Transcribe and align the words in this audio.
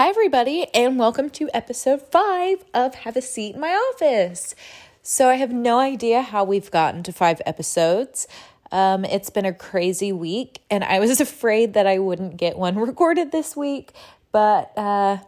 Hi, 0.00 0.08
everybody, 0.08 0.66
and 0.72 0.98
welcome 0.98 1.28
to 1.28 1.50
episode 1.52 2.00
five 2.00 2.64
of 2.72 2.94
Have 2.94 3.18
a 3.18 3.20
Seat 3.20 3.56
in 3.56 3.60
My 3.60 3.72
Office. 3.92 4.54
So, 5.02 5.28
I 5.28 5.34
have 5.34 5.52
no 5.52 5.78
idea 5.78 6.22
how 6.22 6.42
we've 6.42 6.70
gotten 6.70 7.02
to 7.02 7.12
five 7.12 7.42
episodes. 7.44 8.26
Um, 8.72 9.04
it's 9.04 9.28
been 9.28 9.44
a 9.44 9.52
crazy 9.52 10.10
week, 10.10 10.62
and 10.70 10.84
I 10.84 11.00
was 11.00 11.20
afraid 11.20 11.74
that 11.74 11.86
I 11.86 11.98
wouldn't 11.98 12.38
get 12.38 12.56
one 12.56 12.76
recorded 12.78 13.30
this 13.30 13.54
week, 13.54 13.92
but 14.32 14.72
uh, 14.78 15.18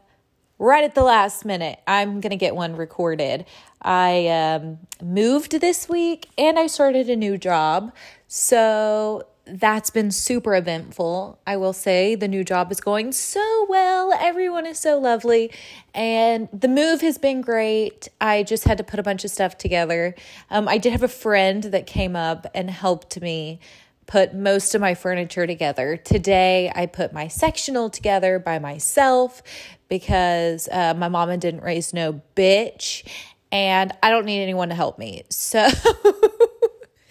right 0.58 0.84
at 0.84 0.94
the 0.94 1.02
last 1.02 1.44
minute, 1.44 1.78
I'm 1.86 2.22
going 2.22 2.30
to 2.30 2.36
get 2.36 2.56
one 2.56 2.74
recorded. 2.74 3.44
I 3.82 4.28
um, 4.28 4.78
moved 5.02 5.60
this 5.60 5.86
week 5.86 6.30
and 6.38 6.58
I 6.58 6.66
started 6.66 7.10
a 7.10 7.16
new 7.16 7.36
job. 7.36 7.92
So 8.26 9.26
that's 9.52 9.90
been 9.90 10.10
super 10.10 10.56
eventful. 10.56 11.38
I 11.46 11.58
will 11.58 11.74
say 11.74 12.14
the 12.14 12.28
new 12.28 12.42
job 12.42 12.72
is 12.72 12.80
going 12.80 13.12
so 13.12 13.66
well. 13.68 14.12
Everyone 14.18 14.66
is 14.66 14.78
so 14.78 14.98
lovely. 14.98 15.50
And 15.94 16.48
the 16.52 16.68
move 16.68 17.02
has 17.02 17.18
been 17.18 17.42
great. 17.42 18.08
I 18.20 18.44
just 18.44 18.64
had 18.64 18.78
to 18.78 18.84
put 18.84 18.98
a 18.98 19.02
bunch 19.02 19.24
of 19.24 19.30
stuff 19.30 19.58
together. 19.58 20.14
Um, 20.50 20.68
I 20.68 20.78
did 20.78 20.92
have 20.92 21.02
a 21.02 21.08
friend 21.08 21.64
that 21.64 21.86
came 21.86 22.16
up 22.16 22.46
and 22.54 22.70
helped 22.70 23.20
me 23.20 23.60
put 24.06 24.34
most 24.34 24.74
of 24.74 24.80
my 24.80 24.94
furniture 24.94 25.46
together. 25.46 25.98
Today, 25.98 26.72
I 26.74 26.86
put 26.86 27.12
my 27.12 27.28
sectional 27.28 27.90
together 27.90 28.38
by 28.38 28.58
myself 28.58 29.42
because 29.88 30.66
uh, 30.72 30.94
my 30.94 31.08
mama 31.08 31.36
didn't 31.36 31.62
raise 31.62 31.92
no 31.92 32.22
bitch 32.34 33.06
and 33.50 33.92
I 34.02 34.08
don't 34.08 34.24
need 34.24 34.42
anyone 34.42 34.70
to 34.70 34.74
help 34.74 34.98
me. 34.98 35.24
So. 35.28 35.68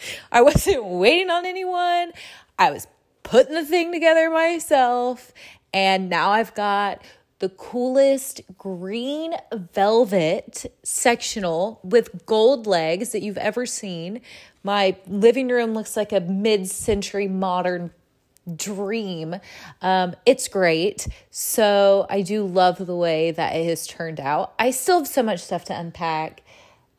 I 0.32 0.42
wasn't 0.42 0.86
waiting 0.86 1.30
on 1.30 1.46
anyone. 1.46 2.12
I 2.58 2.72
was 2.72 2.88
putting 3.24 3.54
the 3.54 3.66
thing 3.66 3.92
together 3.92 4.30
myself. 4.30 5.34
And 5.74 6.10
now 6.10 6.32
I've 6.32 6.54
got 6.54 7.02
the 7.40 7.50
coolest 7.50 8.42
green 8.58 9.34
velvet 9.74 10.72
sectional 10.84 11.80
with 11.84 12.26
gold 12.26 12.68
legs 12.68 13.12
that 13.14 13.22
you've 13.24 13.38
ever 13.38 13.66
seen. 13.66 14.22
My 14.64 14.98
living 15.08 15.48
room 15.48 15.74
looks 15.74 15.98
like 15.98 16.12
a 16.12 16.20
mid 16.20 16.68
century 16.68 17.28
modern 17.28 17.92
dream. 18.56 19.36
Um, 19.82 20.16
it's 20.26 20.48
great. 20.48 21.08
So 21.30 22.06
I 22.10 22.22
do 22.22 22.46
love 22.46 22.86
the 22.86 22.96
way 22.96 23.32
that 23.32 23.56
it 23.56 23.66
has 23.66 23.88
turned 23.88 24.20
out. 24.20 24.54
I 24.60 24.72
still 24.72 25.00
have 25.00 25.08
so 25.08 25.24
much 25.24 25.40
stuff 25.40 25.66
to 25.66 25.80
unpack. 25.80 26.44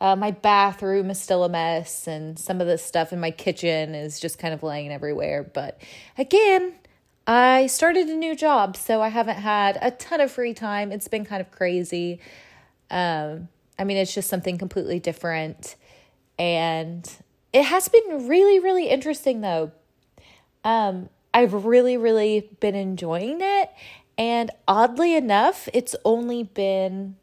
Uh, 0.02 0.16
my 0.16 0.32
bathroom 0.32 1.10
is 1.10 1.20
still 1.20 1.44
a 1.44 1.48
mess, 1.48 2.08
and 2.08 2.36
some 2.36 2.60
of 2.60 2.66
the 2.66 2.76
stuff 2.76 3.12
in 3.12 3.20
my 3.20 3.30
kitchen 3.30 3.94
is 3.94 4.18
just 4.18 4.36
kind 4.36 4.52
of 4.52 4.64
laying 4.64 4.90
everywhere. 4.90 5.44
But 5.44 5.80
again, 6.18 6.74
I 7.24 7.68
started 7.68 8.08
a 8.08 8.16
new 8.16 8.34
job, 8.34 8.76
so 8.76 9.00
I 9.00 9.10
haven't 9.10 9.36
had 9.36 9.78
a 9.80 9.92
ton 9.92 10.20
of 10.20 10.32
free 10.32 10.54
time. 10.54 10.90
It's 10.90 11.06
been 11.06 11.24
kind 11.24 11.40
of 11.40 11.52
crazy. 11.52 12.18
Um, 12.90 13.46
I 13.78 13.84
mean, 13.84 13.96
it's 13.96 14.12
just 14.12 14.28
something 14.28 14.58
completely 14.58 14.98
different. 14.98 15.76
And 16.36 17.08
it 17.52 17.62
has 17.62 17.86
been 17.86 18.26
really, 18.26 18.58
really 18.58 18.88
interesting, 18.88 19.40
though. 19.40 19.70
Um, 20.64 21.10
I've 21.32 21.64
really, 21.64 21.96
really 21.96 22.50
been 22.58 22.74
enjoying 22.74 23.38
it. 23.40 23.70
And 24.18 24.50
oddly 24.66 25.14
enough, 25.14 25.68
it's 25.72 25.94
only 26.04 26.42
been 26.42 27.14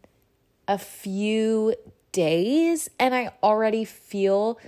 a 0.66 0.78
few 0.78 1.76
days 2.20 2.90
and 3.00 3.16
I 3.16 3.32
already 3.42 3.86
feel 3.86 4.60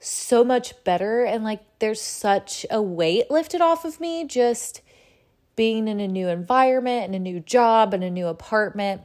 so 0.00 0.42
much 0.42 0.72
better 0.84 1.22
and 1.22 1.44
like 1.44 1.60
there's 1.80 2.00
such 2.00 2.64
a 2.70 2.80
weight 2.80 3.30
lifted 3.30 3.60
off 3.60 3.84
of 3.84 4.00
me 4.00 4.24
just 4.24 4.80
being 5.54 5.86
in 5.86 6.00
a 6.00 6.08
new 6.08 6.28
environment 6.28 7.04
and 7.04 7.14
a 7.14 7.18
new 7.18 7.40
job 7.40 7.92
and 7.92 8.02
a 8.02 8.08
new 8.08 8.26
apartment. 8.26 9.02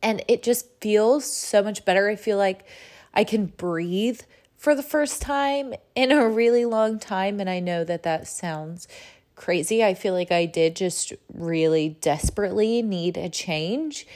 And 0.00 0.22
it 0.28 0.44
just 0.44 0.66
feels 0.80 1.24
so 1.24 1.60
much 1.60 1.84
better. 1.84 2.08
I 2.08 2.14
feel 2.14 2.38
like 2.38 2.64
I 3.12 3.24
can 3.24 3.46
breathe 3.46 4.20
for 4.56 4.76
the 4.76 4.82
first 4.82 5.20
time 5.20 5.74
in 5.96 6.12
a 6.12 6.28
really 6.28 6.64
long 6.64 7.00
time. 7.00 7.40
And 7.40 7.50
I 7.50 7.58
know 7.58 7.82
that 7.82 8.04
that 8.04 8.28
sounds 8.28 8.86
crazy. 9.34 9.82
I 9.82 9.94
feel 9.94 10.14
like 10.14 10.30
I 10.30 10.46
did 10.46 10.76
just 10.76 11.12
really 11.34 11.96
desperately 12.00 12.80
need 12.80 13.16
a 13.16 13.28
change. 13.28 14.06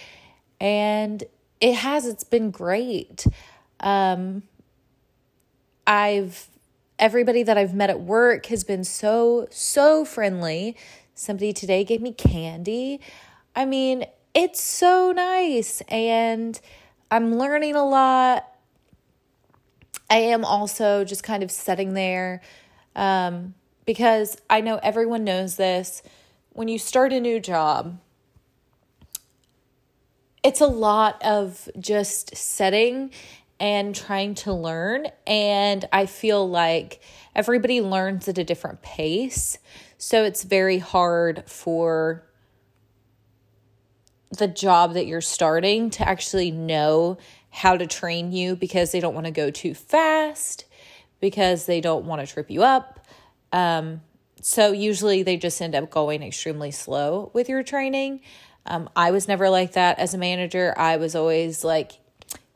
And 0.61 1.25
it 1.63 1.77
has. 1.77 2.05
It's 2.07 2.25
been 2.25 2.51
great. 2.51 3.27
Um 3.81 4.43
i've 5.85 6.49
everybody 7.01 7.43
that 7.43 7.59
i've 7.59 7.75
met 7.75 7.91
at 7.91 8.01
work 8.01 8.47
has 8.47 8.63
been 8.63 8.85
so 8.85 9.47
so 9.51 10.05
friendly. 10.05 10.77
Somebody 11.15 11.53
today 11.53 11.85
gave 11.85 12.03
me 12.03 12.13
candy. 12.13 13.01
I 13.57 13.65
mean 13.65 14.05
it's 14.35 14.63
so 14.63 15.13
nice 15.13 15.83
and 15.89 16.61
i'm 17.11 17.39
learning 17.39 17.75
a 17.77 17.85
lot. 17.85 18.49
I 20.11 20.17
am 20.17 20.45
also 20.45 21.05
just 21.05 21.23
kind 21.25 21.43
of 21.43 21.51
sitting 21.51 21.95
there 21.95 22.43
um, 22.95 23.55
because 23.87 24.37
i 24.51 24.61
know 24.61 24.79
everyone 24.83 25.25
knows 25.25 25.57
this. 25.57 26.03
When 26.51 26.69
you 26.69 26.79
start 26.79 27.13
a 27.13 27.21
new 27.21 27.41
job 27.41 27.99
it's 30.43 30.61
a 30.61 30.67
lot 30.67 31.23
of 31.25 31.69
just 31.79 32.37
setting 32.37 33.11
and 33.61 33.95
trying 33.95 34.35
to 34.35 34.53
learn. 34.53 35.07
And 35.27 35.89
I 35.93 36.07
feel 36.07 36.49
like 36.49 37.01
everybody 37.35 37.81
learns 37.81 38.27
at 38.27 38.39
a 38.39 38.45
different 38.45 38.83
pace. 38.83 39.59
So 39.99 40.25
it's 40.25 40.43
very 40.43 40.79
hard 40.79 41.45
for 41.47 42.25
the 44.37 44.49
job 44.49 44.95
that 44.95 45.07
you're 45.07 45.21
starting 45.21 45.91
to 45.91 46.09
actually 46.09 46.51
know 46.51 47.19
how 47.51 47.77
to 47.77 47.87
train 47.87 48.33
you 48.33 48.57
because 48.57 48.91
they 48.91 48.99
don't 48.99 49.15
want 49.15 49.27
to 49.27 49.33
go 49.33 49.51
too 49.51 49.75
fast, 49.75 50.65
because 51.21 51.67
they 51.67 51.81
don't 51.81 52.07
want 52.07 52.27
to 52.27 52.33
trip 52.33 52.51
you 52.51 52.63
up. 52.63 53.07
Um, 53.53 54.01
so 54.41 54.73
usually 54.73 55.23
they 55.23 55.37
just 55.37 55.61
end 55.63 55.75
up 55.75 55.91
going 55.91 56.23
extremely 56.23 56.73
slow 56.73 57.31
with 57.33 57.49
your 57.49 57.63
training. 57.63 58.23
Um, 58.67 58.89
I 58.95 59.11
was 59.11 59.29
never 59.29 59.51
like 59.51 59.73
that 59.73 59.99
as 59.99 60.15
a 60.15 60.19
manager. 60.19 60.75
I 60.77 60.97
was 60.97 61.15
always 61.15 61.65
like, 61.65 61.93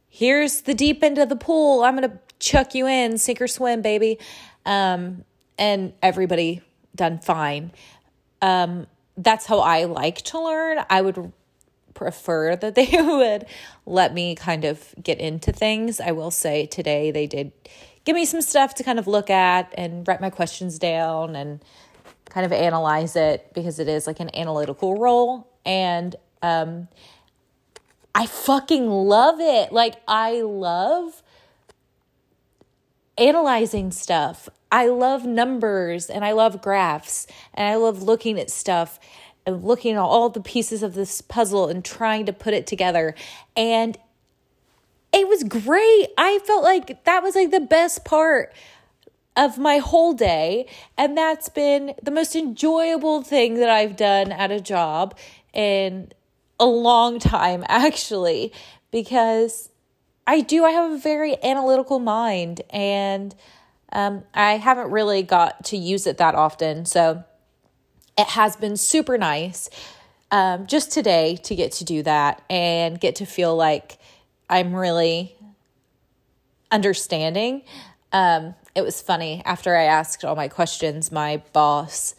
here's 0.09 0.63
the 0.63 0.75
deep 0.75 1.03
end 1.03 1.19
of 1.19 1.29
the 1.29 1.37
pool. 1.37 1.83
I'm 1.83 1.97
going 1.97 2.11
to 2.11 2.19
chuck 2.39 2.75
you 2.75 2.87
in, 2.87 3.19
sink 3.19 3.41
or 3.41 3.49
swim, 3.49 3.83
baby. 3.83 4.19
Um, 4.65 5.25
and 5.59 5.93
everybody 6.03 6.63
done 6.95 7.19
fine. 7.19 7.73
Um, 8.43 8.87
that's 9.17 9.47
how 9.47 9.61
I 9.61 9.85
like 9.85 10.23
to 10.23 10.41
learn. 10.41 10.79
I 10.89 11.01
would 11.01 11.33
prefer 11.95 12.57
that 12.57 12.75
they 12.77 12.89
would 12.93 13.47
let 13.85 14.15
me 14.15 14.35
kind 14.35 14.65
of 14.65 14.95
get 15.03 15.19
into 15.19 15.53
things. 15.53 16.01
I 16.01 16.13
will 16.13 16.31
say 16.31 16.67
today 16.67 17.11
they 17.11 17.27
did 17.27 17.53
give 18.05 18.15
me 18.15 18.25
some 18.25 18.41
stuff 18.41 18.75
to 18.77 18.85
kind 18.85 18.99
of 18.99 19.07
look 19.09 19.31
at 19.31 19.75
and 19.77 20.07
write 20.07 20.21
my 20.21 20.31
questions 20.31 20.79
down 20.79 21.35
and 21.35 21.65
kind 22.31 22.47
of 22.47 22.53
analyze 22.53 23.17
it 23.17 23.51
because 23.55 23.79
it 23.79 23.89
is 23.89 24.07
like 24.07 24.21
an 24.21 24.31
analytical 24.35 24.99
role 24.99 25.49
and 25.67 26.17
um 26.43 26.89
I 28.15 28.25
fucking 28.25 28.89
love 28.89 29.41
it. 29.41 29.73
Like 29.73 29.97
I 30.09 30.41
love 30.41 31.23
analyzing 33.19 33.91
stuff. 33.91 34.49
I 34.73 34.89
love 34.89 35.27
numbers 35.27 36.09
and 36.09 36.25
I 36.25 36.33
love 36.33 36.63
graphs 36.63 37.27
and 37.53 37.69
I 37.69 37.77
love 37.77 38.03
looking 38.03 38.41
at 38.41 38.51
stuff 38.51 38.99
and 39.45 39.63
looking 39.63 39.97
at 39.97 40.01
all 40.01 40.31
the 40.31 40.41
pieces 40.41 40.83
of 40.83 40.95
this 40.95 41.21
puzzle 41.21 41.69
and 41.69 41.85
trying 41.85 42.25
to 42.25 42.33
put 42.33 42.55
it 42.55 42.67
together. 42.67 43.15
And 43.55 43.99
it 45.13 45.29
was 45.29 45.45
great. 45.45 46.09
I 46.17 46.41
felt 46.45 46.65
like 46.65 47.05
that 47.05 47.23
was 47.23 47.35
like 47.35 47.51
the 47.51 47.61
best 47.61 48.05
part 48.05 48.53
of 49.37 49.59
my 49.59 49.79
whole 49.79 50.15
day. 50.15 50.67
And 50.97 51.17
that's 51.17 51.49
been 51.49 51.95
the 52.03 52.11
most 52.11 52.35
enjoyable 52.35 53.23
thing 53.23 53.55
that 53.55 53.69
I've 53.69 53.97
done 53.97 54.33
at 54.33 54.51
a 54.51 54.61
job 54.61 55.17
in 55.57 56.13
a 56.61 56.67
long 56.67 57.19
time, 57.19 57.65
actually, 57.69 58.53
because 58.93 59.71
I 60.27 60.43
do, 60.43 60.65
I 60.65 60.71
have 60.71 60.93
a 60.93 60.99
very 60.99 61.43
analytical 61.43 61.99
mind 61.99 62.61
and 62.71 63.35
um, 63.93 64.25
I 64.35 64.59
haven't 64.59 64.91
really 64.91 65.23
got 65.23 65.65
to 65.67 65.77
use 65.77 66.07
it 66.07 66.19
that 66.19 66.35
often. 66.35 66.85
So 66.85 67.25
it 68.19 68.27
has 68.29 68.57
been 68.57 68.77
super 68.77 69.17
nice 69.17 69.71
um, 70.31 70.67
just 70.67 70.91
today 70.91 71.37
to 71.45 71.55
get 71.55 71.73
to 71.73 71.85
do 71.85 72.03
that 72.03 72.43
and 72.51 73.01
get 73.01 73.17
to 73.17 73.27
feel 73.27 73.57
like 73.57 73.99
I'm 74.51 74.75
really 74.75 75.37
understanding. 76.71 77.63
Um, 78.13 78.55
it 78.75 78.83
was 78.83 79.01
funny 79.01 79.43
after 79.45 79.77
I 79.77 79.85
asked 79.85 80.25
all 80.25 80.35
my 80.35 80.49
questions, 80.49 81.13
my 81.13 81.43
boss 81.53 82.15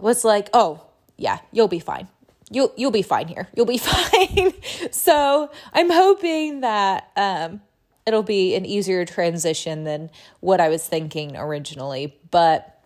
was 0.00 0.24
like, 0.24 0.50
"Oh, 0.52 0.82
yeah, 1.22 1.38
you'll 1.52 1.68
be 1.68 1.78
fine. 1.78 2.08
You'll 2.50 2.72
you'll 2.76 2.90
be 2.90 3.02
fine 3.02 3.28
here. 3.28 3.48
You'll 3.54 3.64
be 3.64 3.78
fine. 3.92 4.52
so 4.90 5.50
I'm 5.72 5.88
hoping 5.88 6.60
that 6.60 7.10
um, 7.16 7.62
it'll 8.04 8.24
be 8.24 8.56
an 8.56 8.66
easier 8.66 9.04
transition 9.04 9.84
than 9.84 10.10
what 10.40 10.60
I 10.60 10.68
was 10.68 10.86
thinking 10.86 11.36
originally. 11.36 12.18
But 12.30 12.82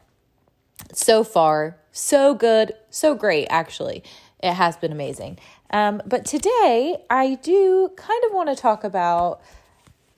so 0.92 1.24
far, 1.24 1.78
so 1.90 2.34
good, 2.34 2.72
so 2.90 3.14
great, 3.14 3.46
actually. 3.48 4.04
it 4.42 4.52
has 4.52 4.76
been 4.76 4.92
amazing. 4.92 5.38
Um, 5.70 6.02
but 6.06 6.26
today, 6.26 6.98
I 7.08 7.36
do 7.42 7.90
kind 7.96 8.22
of 8.26 8.32
want 8.34 8.50
to 8.50 8.54
talk 8.54 8.84
about 8.84 9.40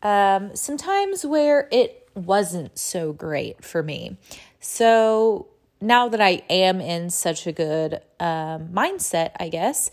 um, 0.03 0.55
some 0.57 0.77
times 0.77 1.25
where 1.25 1.69
it 1.71 2.09
wasn't 2.15 2.77
so 2.77 3.13
great 3.13 3.65
for 3.65 3.83
me. 3.83 4.17
So 4.61 5.47
now 5.81 6.09
that 6.09 6.21
I 6.21 6.43
am 6.51 6.81
in 6.81 7.11
such 7.11 7.47
a 7.47 7.53
good 7.53 7.95
um, 8.21 8.69
mindset, 8.69 9.33
I 9.39 9.49
guess, 9.49 9.91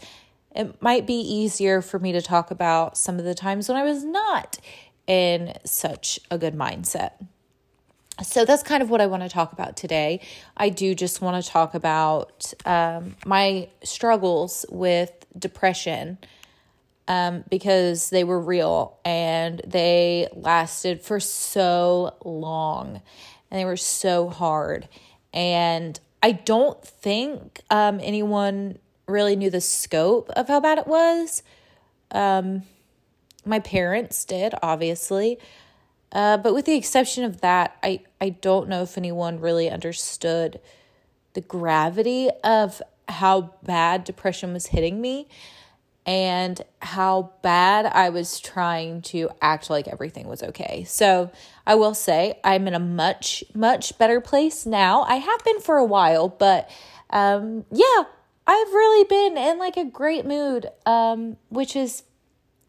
it 0.55 0.81
might 0.81 1.05
be 1.05 1.19
easier 1.19 1.81
for 1.81 1.99
me 1.99 2.11
to 2.13 2.21
talk 2.21 2.49
about 2.49 2.97
some 2.97 3.19
of 3.19 3.25
the 3.25 3.35
times 3.35 3.67
when 3.67 3.77
I 3.77 3.83
was 3.83 4.03
not 4.03 4.57
in 5.05 5.53
such 5.65 6.19
a 6.31 6.37
good 6.37 6.55
mindset. 6.55 7.11
So 8.23 8.45
that's 8.45 8.63
kind 8.63 8.81
of 8.81 8.89
what 8.89 9.01
I 9.01 9.07
want 9.07 9.23
to 9.23 9.29
talk 9.29 9.51
about 9.51 9.75
today. 9.75 10.21
I 10.55 10.69
do 10.69 10.95
just 10.95 11.19
want 11.19 11.43
to 11.43 11.49
talk 11.49 11.73
about 11.73 12.53
um, 12.65 13.17
my 13.25 13.67
struggles 13.83 14.65
with 14.69 15.11
depression 15.38 16.17
um, 17.09 17.43
because 17.49 18.09
they 18.09 18.23
were 18.23 18.39
real 18.39 18.97
and 19.03 19.61
they 19.67 20.29
lasted 20.33 21.01
for 21.01 21.19
so 21.19 22.15
long 22.23 23.01
and 23.51 23.59
they 23.59 23.65
were 23.65 23.77
so 23.77 24.29
hard. 24.29 24.88
And 25.35 25.99
I 26.23 26.31
don't 26.31 26.83
think 26.83 27.61
um, 27.69 27.99
anyone 28.01 28.79
really 29.07 29.35
knew 29.35 29.51
the 29.51 29.61
scope 29.61 30.31
of 30.31 30.47
how 30.47 30.59
bad 30.59 30.79
it 30.79 30.87
was. 30.87 31.43
Um, 32.11 32.63
my 33.45 33.59
parents 33.59 34.25
did, 34.25 34.55
obviously. 34.63 35.37
Uh, 36.11 36.37
but 36.37 36.53
with 36.53 36.65
the 36.65 36.75
exception 36.75 37.25
of 37.25 37.41
that, 37.41 37.77
I, 37.83 37.99
I 38.21 38.29
don't 38.29 38.69
know 38.69 38.81
if 38.83 38.97
anyone 38.97 39.39
really 39.39 39.69
understood 39.69 40.59
the 41.33 41.41
gravity 41.41 42.29
of 42.43 42.81
how 43.07 43.53
bad 43.63 44.05
depression 44.05 44.53
was 44.53 44.67
hitting 44.67 45.01
me 45.01 45.27
and 46.05 46.61
how 46.81 47.31
bad 47.41 47.85
I 47.85 48.09
was 48.09 48.39
trying 48.39 49.01
to 49.03 49.29
act 49.41 49.69
like 49.69 49.87
everything 49.87 50.27
was 50.27 50.43
okay. 50.43 50.83
So 50.87 51.31
I 51.65 51.75
will 51.75 51.95
say 51.95 52.39
I'm 52.43 52.67
in 52.67 52.75
a 52.75 52.79
much, 52.79 53.43
much 53.55 53.97
better 53.97 54.21
place 54.21 54.65
now. 54.65 55.01
I 55.03 55.15
have 55.15 55.43
been 55.43 55.59
for 55.61 55.77
a 55.77 55.85
while, 55.85 56.29
but 56.29 56.69
um, 57.09 57.65
yeah, 57.71 58.03
I've 58.47 58.67
really 58.67 59.03
been 59.05 59.37
in 59.37 59.57
like 59.57 59.77
a 59.77 59.85
great 59.85 60.25
mood, 60.25 60.67
um, 60.85 61.37
which 61.49 61.75
is 61.75 62.03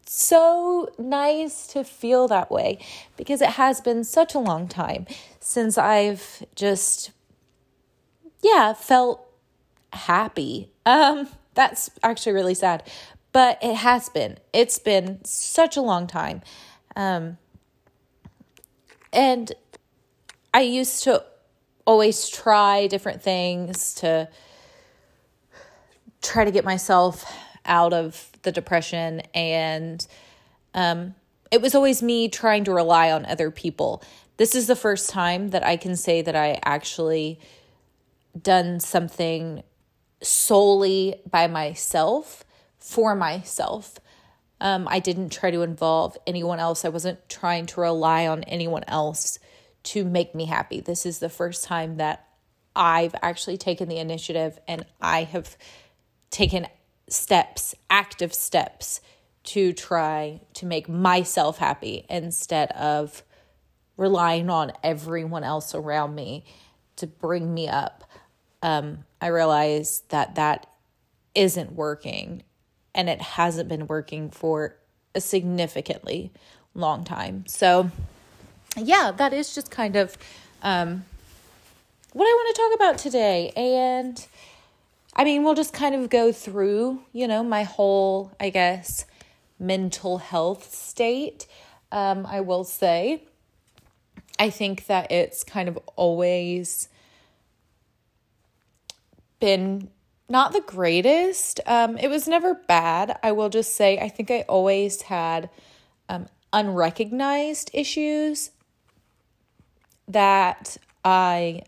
so 0.07 0.89
nice 0.97 1.67
to 1.67 1.83
feel 1.83 2.27
that 2.29 2.49
way 2.49 2.79
because 3.17 3.41
it 3.41 3.49
has 3.49 3.81
been 3.81 4.03
such 4.03 4.33
a 4.33 4.39
long 4.39 4.67
time 4.67 5.05
since 5.39 5.77
I've 5.77 6.43
just, 6.55 7.11
yeah, 8.41 8.73
felt 8.73 9.29
happy. 9.93 10.71
Um, 10.85 11.27
that's 11.53 11.89
actually 12.03 12.33
really 12.33 12.53
sad, 12.53 12.83
but 13.31 13.57
it 13.61 13.75
has 13.75 14.09
been. 14.09 14.37
It's 14.53 14.79
been 14.79 15.23
such 15.23 15.77
a 15.77 15.81
long 15.81 16.07
time. 16.07 16.41
Um, 16.95 17.37
and 19.13 19.51
I 20.53 20.61
used 20.61 21.03
to 21.03 21.23
always 21.85 22.29
try 22.29 22.87
different 22.87 23.21
things 23.21 23.93
to 23.95 24.27
try 26.21 26.43
to 26.43 26.51
get 26.51 26.65
myself 26.65 27.31
out 27.65 27.93
of 27.93 28.29
the 28.41 28.51
depression 28.51 29.21
and 29.33 30.05
um, 30.73 31.15
it 31.49 31.61
was 31.61 31.73
always 31.73 32.03
me 32.03 32.27
trying 32.27 32.63
to 32.65 32.73
rely 32.73 33.11
on 33.11 33.25
other 33.25 33.51
people 33.51 34.03
this 34.35 34.53
is 34.53 34.67
the 34.67 34.75
first 34.75 35.09
time 35.09 35.49
that 35.49 35.65
i 35.65 35.77
can 35.77 35.95
say 35.95 36.21
that 36.21 36.35
i 36.35 36.59
actually 36.63 37.39
done 38.41 38.79
something 38.79 39.63
solely 40.21 41.15
by 41.29 41.47
myself 41.47 42.43
for 42.79 43.15
myself. 43.15 43.99
Um, 44.59 44.87
I 44.89 44.99
didn't 44.99 45.31
try 45.31 45.51
to 45.51 45.61
involve 45.61 46.17
anyone 46.25 46.59
else. 46.59 46.83
I 46.83 46.89
wasn't 46.89 47.27
trying 47.29 47.67
to 47.67 47.81
rely 47.81 48.27
on 48.27 48.43
anyone 48.43 48.83
else 48.87 49.39
to 49.83 50.03
make 50.03 50.33
me 50.33 50.45
happy. 50.45 50.79
This 50.79 51.05
is 51.05 51.19
the 51.19 51.29
first 51.29 51.63
time 51.63 51.97
that 51.97 52.27
I've 52.75 53.15
actually 53.21 53.57
taken 53.57 53.89
the 53.89 53.97
initiative 53.97 54.59
and 54.67 54.85
I 55.01 55.23
have 55.23 55.57
taken 56.29 56.67
steps, 57.09 57.75
active 57.89 58.33
steps 58.33 59.01
to 59.45 59.73
try 59.73 60.41
to 60.55 60.65
make 60.65 60.89
myself 60.89 61.57
happy 61.57 62.05
instead 62.09 62.69
of 62.71 63.23
relying 63.95 64.49
on 64.49 64.73
everyone 64.83 65.43
else 65.43 65.73
around 65.73 66.15
me 66.15 66.43
to 66.97 67.07
bring 67.07 67.53
me 67.53 67.67
up. 67.67 68.03
Um, 68.61 69.05
I 69.21 69.27
realized 69.27 70.09
that 70.09 70.35
that 70.35 70.67
isn't 71.33 71.73
working 71.73 72.43
and 72.97 73.07
it 73.07 73.21
hasn't 73.21 73.69
been 73.69 73.87
working 73.87 74.29
for 74.31 74.75
a 75.15 75.21
significantly 75.21 76.31
long 76.73 77.05
time. 77.05 77.45
So, 77.47 77.91
yeah, 78.75 79.11
that 79.15 79.33
is 79.33 79.55
just 79.55 79.71
kind 79.71 79.95
of 79.95 80.17
um, 80.63 81.05
what 82.11 82.25
I 82.25 82.33
want 82.33 82.55
to 82.55 82.61
talk 82.61 82.75
about 82.75 82.97
today. 82.97 83.51
And 83.55 84.27
I 85.15 85.23
mean, 85.23 85.43
we'll 85.43 85.53
just 85.53 85.73
kind 85.73 85.95
of 85.95 86.09
go 86.09 86.31
through, 86.31 87.03
you 87.13 87.27
know, 87.27 87.43
my 87.43 87.63
whole, 87.63 88.31
I 88.39 88.49
guess, 88.49 89.05
mental 89.59 90.17
health 90.17 90.73
state. 90.73 91.45
Um, 91.91 92.25
I 92.25 92.41
will 92.41 92.63
say, 92.63 93.23
I 94.39 94.49
think 94.49 94.87
that 94.87 95.11
it's 95.11 95.43
kind 95.43 95.69
of 95.69 95.77
always 95.95 96.89
been 99.39 99.89
not 100.29 100.53
the 100.53 100.61
greatest. 100.61 101.59
Um, 101.65 101.97
it 101.97 102.09
was 102.09 102.27
never 102.27 102.53
bad. 102.53 103.17
I 103.23 103.31
will 103.31 103.49
just 103.49 103.75
say, 103.75 103.97
I 103.99 104.09
think 104.09 104.29
I 104.29 104.41
always 104.49 105.03
had 105.03 105.49
um, 106.09 106.27
unrecognized 106.51 107.71
issues 107.73 108.51
that 110.07 110.77
I 111.03 111.63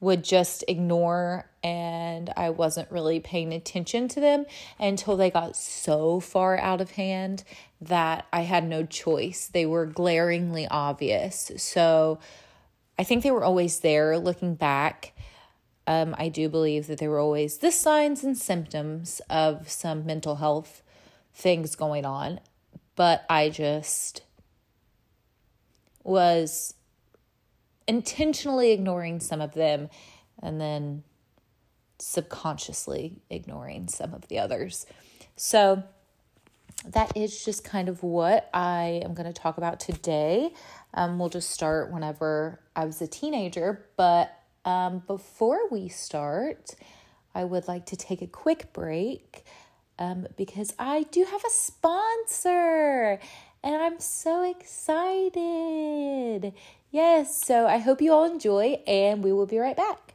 would 0.00 0.24
just 0.24 0.64
ignore 0.66 1.48
and 1.62 2.32
I 2.36 2.50
wasn't 2.50 2.90
really 2.90 3.20
paying 3.20 3.52
attention 3.52 4.08
to 4.08 4.20
them 4.20 4.46
until 4.78 5.16
they 5.16 5.30
got 5.30 5.54
so 5.54 6.18
far 6.18 6.58
out 6.58 6.80
of 6.80 6.92
hand 6.92 7.44
that 7.80 8.26
I 8.32 8.40
had 8.40 8.68
no 8.68 8.84
choice. 8.84 9.46
They 9.46 9.64
were 9.64 9.86
glaringly 9.86 10.66
obvious. 10.68 11.52
So 11.56 12.18
I 12.98 13.04
think 13.04 13.22
they 13.22 13.30
were 13.30 13.44
always 13.44 13.80
there 13.80 14.18
looking 14.18 14.54
back 14.56 15.11
um, 15.86 16.14
I 16.18 16.28
do 16.28 16.48
believe 16.48 16.86
that 16.86 16.98
there 16.98 17.10
were 17.10 17.18
always 17.18 17.58
the 17.58 17.72
signs 17.72 18.22
and 18.22 18.36
symptoms 18.36 19.20
of 19.28 19.68
some 19.70 20.06
mental 20.06 20.36
health 20.36 20.82
things 21.34 21.74
going 21.74 22.04
on, 22.04 22.40
but 22.94 23.24
I 23.28 23.48
just 23.48 24.22
was 26.04 26.74
intentionally 27.86 28.72
ignoring 28.72 29.20
some 29.20 29.40
of 29.40 29.54
them 29.54 29.88
and 30.40 30.60
then 30.60 31.02
subconsciously 31.98 33.22
ignoring 33.30 33.88
some 33.88 34.14
of 34.14 34.28
the 34.28 34.38
others. 34.38 34.86
So, 35.36 35.82
that 36.84 37.16
is 37.16 37.44
just 37.44 37.62
kind 37.62 37.88
of 37.88 38.02
what 38.02 38.50
I 38.52 39.02
am 39.04 39.14
going 39.14 39.32
to 39.32 39.32
talk 39.32 39.56
about 39.56 39.78
today. 39.78 40.52
Um, 40.94 41.18
we'll 41.18 41.28
just 41.28 41.50
start 41.50 41.92
whenever 41.92 42.58
I 42.74 42.86
was 42.86 43.00
a 43.00 43.06
teenager, 43.06 43.86
but 43.96 44.36
um, 44.64 45.02
before 45.06 45.68
we 45.70 45.88
start, 45.88 46.74
I 47.34 47.44
would 47.44 47.68
like 47.68 47.86
to 47.86 47.96
take 47.96 48.22
a 48.22 48.26
quick 48.26 48.72
break 48.72 49.44
um, 49.98 50.26
because 50.36 50.74
I 50.78 51.04
do 51.04 51.24
have 51.24 51.44
a 51.44 51.50
sponsor 51.50 53.18
and 53.62 53.76
I'm 53.76 54.00
so 54.00 54.48
excited. 54.50 55.42
Yes, 56.90 57.42
so 57.44 57.66
I 57.66 57.78
hope 57.78 58.02
you 58.02 58.12
all 58.12 58.24
enjoy 58.24 58.80
and 58.86 59.24
we 59.24 59.32
will 59.32 59.46
be 59.46 59.58
right 59.58 59.76
back. 59.76 60.14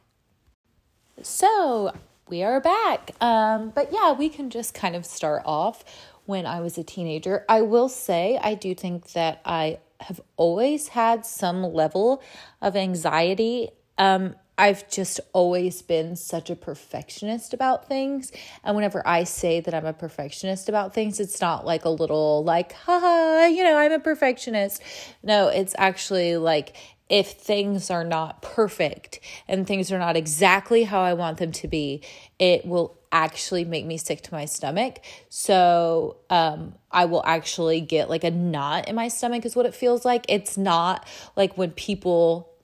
So, 1.22 1.92
we 2.28 2.42
are 2.42 2.60
back. 2.60 3.12
Um, 3.20 3.70
but 3.74 3.92
yeah, 3.92 4.12
we 4.12 4.28
can 4.28 4.50
just 4.50 4.74
kind 4.74 4.94
of 4.94 5.04
start 5.04 5.42
off 5.44 5.82
when 6.26 6.46
I 6.46 6.60
was 6.60 6.76
a 6.78 6.84
teenager. 6.84 7.44
I 7.48 7.62
will 7.62 7.88
say, 7.88 8.38
I 8.40 8.54
do 8.54 8.74
think 8.74 9.12
that 9.12 9.40
I 9.44 9.78
have 10.00 10.20
always 10.36 10.88
had 10.88 11.24
some 11.26 11.62
level 11.62 12.22
of 12.60 12.76
anxiety 12.76 13.70
um, 13.98 14.34
I've 14.58 14.90
just 14.90 15.20
always 15.32 15.82
been 15.82 16.16
such 16.16 16.50
a 16.50 16.56
perfectionist 16.56 17.54
about 17.54 17.86
things. 17.86 18.32
And 18.64 18.74
whenever 18.74 19.06
I 19.06 19.22
say 19.22 19.60
that 19.60 19.72
I'm 19.72 19.86
a 19.86 19.92
perfectionist 19.92 20.68
about 20.68 20.92
things, 20.92 21.20
it's 21.20 21.40
not 21.40 21.64
like 21.64 21.84
a 21.84 21.90
little 21.90 22.42
like, 22.42 22.72
haha, 22.72 23.46
you 23.46 23.62
know, 23.62 23.76
I'm 23.76 23.92
a 23.92 24.00
perfectionist. 24.00 24.82
No, 25.22 25.46
it's 25.46 25.76
actually 25.78 26.36
like 26.36 26.74
if 27.08 27.32
things 27.32 27.88
are 27.88 28.04
not 28.04 28.42
perfect 28.42 29.20
and 29.46 29.64
things 29.64 29.92
are 29.92 29.98
not 29.98 30.16
exactly 30.16 30.82
how 30.82 31.02
I 31.02 31.14
want 31.14 31.38
them 31.38 31.52
to 31.52 31.68
be, 31.68 32.02
it 32.40 32.66
will 32.66 32.98
actually 33.12 33.64
make 33.64 33.86
me 33.86 33.96
sick 33.96 34.22
to 34.22 34.34
my 34.34 34.44
stomach. 34.44 34.98
So, 35.30 36.18
um, 36.28 36.74
I 36.90 37.06
will 37.06 37.22
actually 37.24 37.80
get 37.80 38.10
like 38.10 38.24
a 38.24 38.30
knot 38.30 38.88
in 38.88 38.96
my 38.96 39.08
stomach, 39.08 39.46
is 39.46 39.56
what 39.56 39.66
it 39.66 39.74
feels 39.74 40.04
like. 40.04 40.26
It's 40.28 40.58
not 40.58 41.06
like 41.36 41.56
when 41.56 41.70
people 41.70 42.57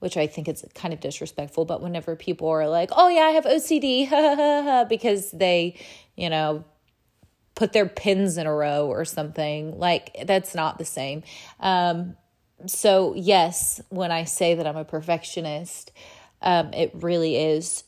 which 0.00 0.16
I 0.16 0.26
think 0.26 0.48
is 0.48 0.64
kind 0.74 0.92
of 0.92 1.00
disrespectful. 1.00 1.64
But 1.64 1.80
whenever 1.80 2.16
people 2.16 2.48
are 2.48 2.68
like, 2.68 2.90
oh, 2.92 3.08
yeah, 3.08 3.20
I 3.20 3.30
have 3.30 3.44
OCD, 3.44 4.88
because 4.88 5.30
they, 5.30 5.78
you 6.16 6.28
know, 6.28 6.64
put 7.54 7.72
their 7.72 7.86
pins 7.86 8.36
in 8.36 8.46
a 8.46 8.54
row 8.54 8.86
or 8.86 9.04
something, 9.04 9.78
like 9.78 10.16
that's 10.24 10.54
not 10.54 10.78
the 10.78 10.84
same. 10.84 11.22
Um, 11.60 12.16
so, 12.66 13.14
yes, 13.14 13.80
when 13.90 14.10
I 14.10 14.24
say 14.24 14.54
that 14.54 14.66
I'm 14.66 14.76
a 14.76 14.84
perfectionist, 14.84 15.92
um, 16.42 16.72
it 16.72 16.90
really 16.94 17.36
is 17.36 17.84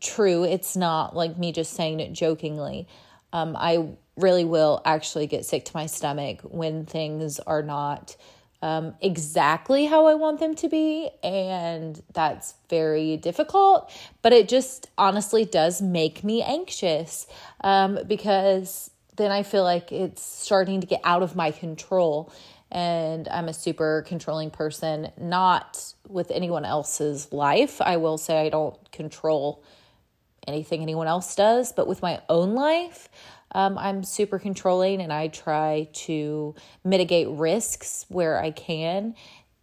true. 0.00 0.44
It's 0.44 0.76
not 0.76 1.14
like 1.14 1.38
me 1.38 1.52
just 1.52 1.72
saying 1.72 2.00
it 2.00 2.12
jokingly. 2.12 2.88
Um, 3.32 3.56
I 3.56 3.90
really 4.16 4.44
will 4.44 4.82
actually 4.84 5.26
get 5.26 5.44
sick 5.44 5.64
to 5.66 5.72
my 5.74 5.86
stomach 5.86 6.40
when 6.42 6.86
things 6.86 7.38
are 7.40 7.62
not 7.62 8.16
um, 8.62 8.94
exactly 9.00 9.86
how 9.86 10.06
I 10.06 10.14
want 10.14 10.40
them 10.40 10.54
to 10.56 10.68
be. 10.68 11.10
And 11.22 12.02
that's 12.12 12.54
very 12.68 13.16
difficult, 13.16 13.90
but 14.22 14.32
it 14.32 14.48
just 14.48 14.88
honestly 14.98 15.44
does 15.44 15.80
make 15.80 16.22
me 16.22 16.42
anxious 16.42 17.26
um, 17.62 17.98
because 18.06 18.90
then 19.16 19.30
I 19.30 19.42
feel 19.42 19.64
like 19.64 19.92
it's 19.92 20.22
starting 20.22 20.80
to 20.80 20.86
get 20.86 21.00
out 21.04 21.22
of 21.22 21.36
my 21.36 21.50
control. 21.50 22.32
And 22.72 23.26
I'm 23.28 23.48
a 23.48 23.52
super 23.52 24.04
controlling 24.06 24.50
person, 24.50 25.10
not 25.18 25.92
with 26.08 26.30
anyone 26.30 26.64
else's 26.64 27.32
life. 27.32 27.80
I 27.80 27.96
will 27.96 28.16
say 28.16 28.46
I 28.46 28.48
don't 28.48 28.92
control 28.92 29.64
anything 30.46 30.80
anyone 30.82 31.08
else 31.08 31.34
does, 31.34 31.72
but 31.72 31.88
with 31.88 32.00
my 32.00 32.20
own 32.28 32.54
life, 32.54 33.08
um, 33.52 33.78
I'm 33.78 34.04
super 34.04 34.38
controlling 34.38 35.00
and 35.00 35.12
I 35.12 35.28
try 35.28 35.88
to 35.92 36.54
mitigate 36.84 37.28
risks 37.28 38.06
where 38.08 38.40
I 38.40 38.50
can. 38.50 39.14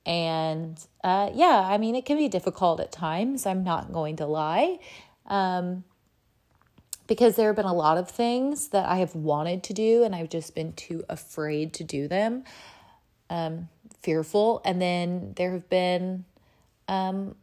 And 0.06 0.80
uh, 1.04 1.30
yeah, 1.34 1.68
I 1.70 1.78
mean, 1.78 1.96
it 1.96 2.06
can 2.06 2.18
be 2.18 2.28
difficult 2.28 2.80
at 2.80 2.92
times. 2.92 3.46
I'm 3.46 3.64
not 3.64 3.92
going 3.92 4.18
to 4.18 4.26
lie. 4.26 4.80
Um, 5.26 5.84
because 7.08 7.38
there 7.38 7.48
have 7.48 7.56
been 7.56 7.66
a 7.66 7.74
lot 7.74 7.98
of 7.98 8.10
things 8.10 8.70
that 8.70 8.86
I 8.86 8.98
have 8.98 9.16
wanted 9.16 9.64
to 9.64 9.74
do 9.74 10.04
and 10.04 10.14
I've 10.14 10.30
just 10.30 10.54
been 10.54 10.74
too 10.74 11.06
afraid 11.08 11.74
to 11.76 11.86
do 11.86 12.08
them, 12.08 12.44
um, 13.30 13.70
fearful. 14.02 14.62
And 14.66 14.82
then 14.82 15.34
there 15.38 15.54
have 15.54 15.70
been 15.70 16.26
um, 16.90 17.36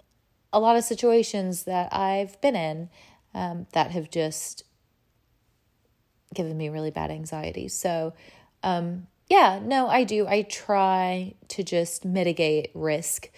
a 0.52 0.60
lot 0.60 0.76
of 0.76 0.84
situations 0.84 1.64
that 1.64 1.94
I've 1.94 2.38
been 2.42 2.56
in 2.56 2.90
um, 3.34 3.66
that 3.72 3.90
have 3.92 4.10
just 4.10 4.64
given 6.34 6.56
me 6.56 6.68
really 6.68 6.90
bad 6.90 7.10
anxiety. 7.10 7.68
So, 7.68 8.14
um, 8.62 9.06
yeah, 9.28 9.60
no, 9.62 9.88
I 9.88 10.04
do. 10.04 10.26
I 10.26 10.42
try 10.42 11.34
to 11.48 11.62
just 11.62 12.04
mitigate 12.04 12.70
risk 12.74 13.30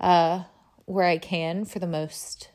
uh, 0.00 0.44
where 0.86 1.06
I 1.06 1.18
can 1.18 1.64
for 1.64 1.78
the 1.78 1.86
most 1.86 2.48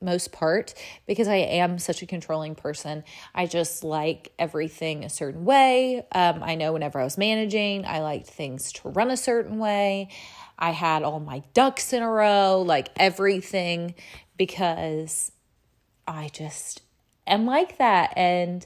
most 0.00 0.32
part 0.32 0.72
because 1.06 1.28
I 1.28 1.36
am 1.36 1.78
such 1.78 2.00
a 2.00 2.06
controlling 2.06 2.54
person. 2.54 3.04
I 3.34 3.44
just 3.46 3.84
like 3.84 4.32
everything 4.38 5.04
a 5.04 5.10
certain 5.10 5.44
way. 5.44 6.06
Um, 6.12 6.42
I 6.42 6.54
know 6.54 6.72
whenever 6.72 6.98
I 6.98 7.04
was 7.04 7.18
managing, 7.18 7.84
I 7.84 8.00
liked 8.00 8.26
things 8.26 8.72
to 8.72 8.88
run 8.88 9.10
a 9.10 9.16
certain 9.16 9.58
way. 9.58 10.08
I 10.58 10.70
had 10.70 11.02
all 11.02 11.20
my 11.20 11.42
ducks 11.52 11.92
in 11.92 12.02
a 12.02 12.10
row, 12.10 12.62
like 12.62 12.88
everything, 12.96 13.94
because 14.36 15.30
I 16.06 16.30
just 16.32 16.82
am 17.26 17.44
like 17.44 17.78
that. 17.78 18.14
And 18.16 18.64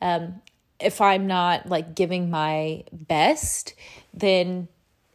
um, 0.00 0.40
if 0.78 1.00
I'm 1.00 1.26
not 1.26 1.68
like 1.68 1.94
giving 1.94 2.30
my 2.30 2.84
best, 2.92 3.74
then 4.14 4.68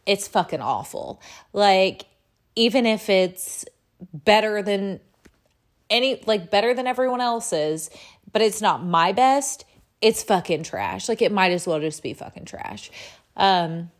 it's 0.06 0.28
fucking 0.28 0.60
awful. 0.60 1.20
Like, 1.52 2.06
even 2.54 2.86
if 2.86 3.10
it's 3.10 3.64
better 4.12 4.62
than 4.62 5.00
any, 5.90 6.22
like, 6.26 6.50
better 6.50 6.74
than 6.74 6.86
everyone 6.86 7.20
else's, 7.20 7.90
but 8.32 8.42
it's 8.42 8.60
not 8.60 8.84
my 8.84 9.12
best, 9.12 9.64
it's 10.00 10.22
fucking 10.22 10.62
trash. 10.62 11.08
Like, 11.08 11.22
it 11.22 11.32
might 11.32 11.52
as 11.52 11.66
well 11.66 11.80
just 11.80 12.02
be 12.02 12.14
fucking 12.14 12.44
trash. 12.44 12.90
Um, 13.36 13.90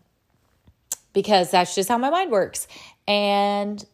because 1.12 1.50
that's 1.50 1.74
just 1.74 1.88
how 1.88 1.98
my 1.98 2.10
mind 2.10 2.30
works. 2.30 2.68
And 3.08 3.84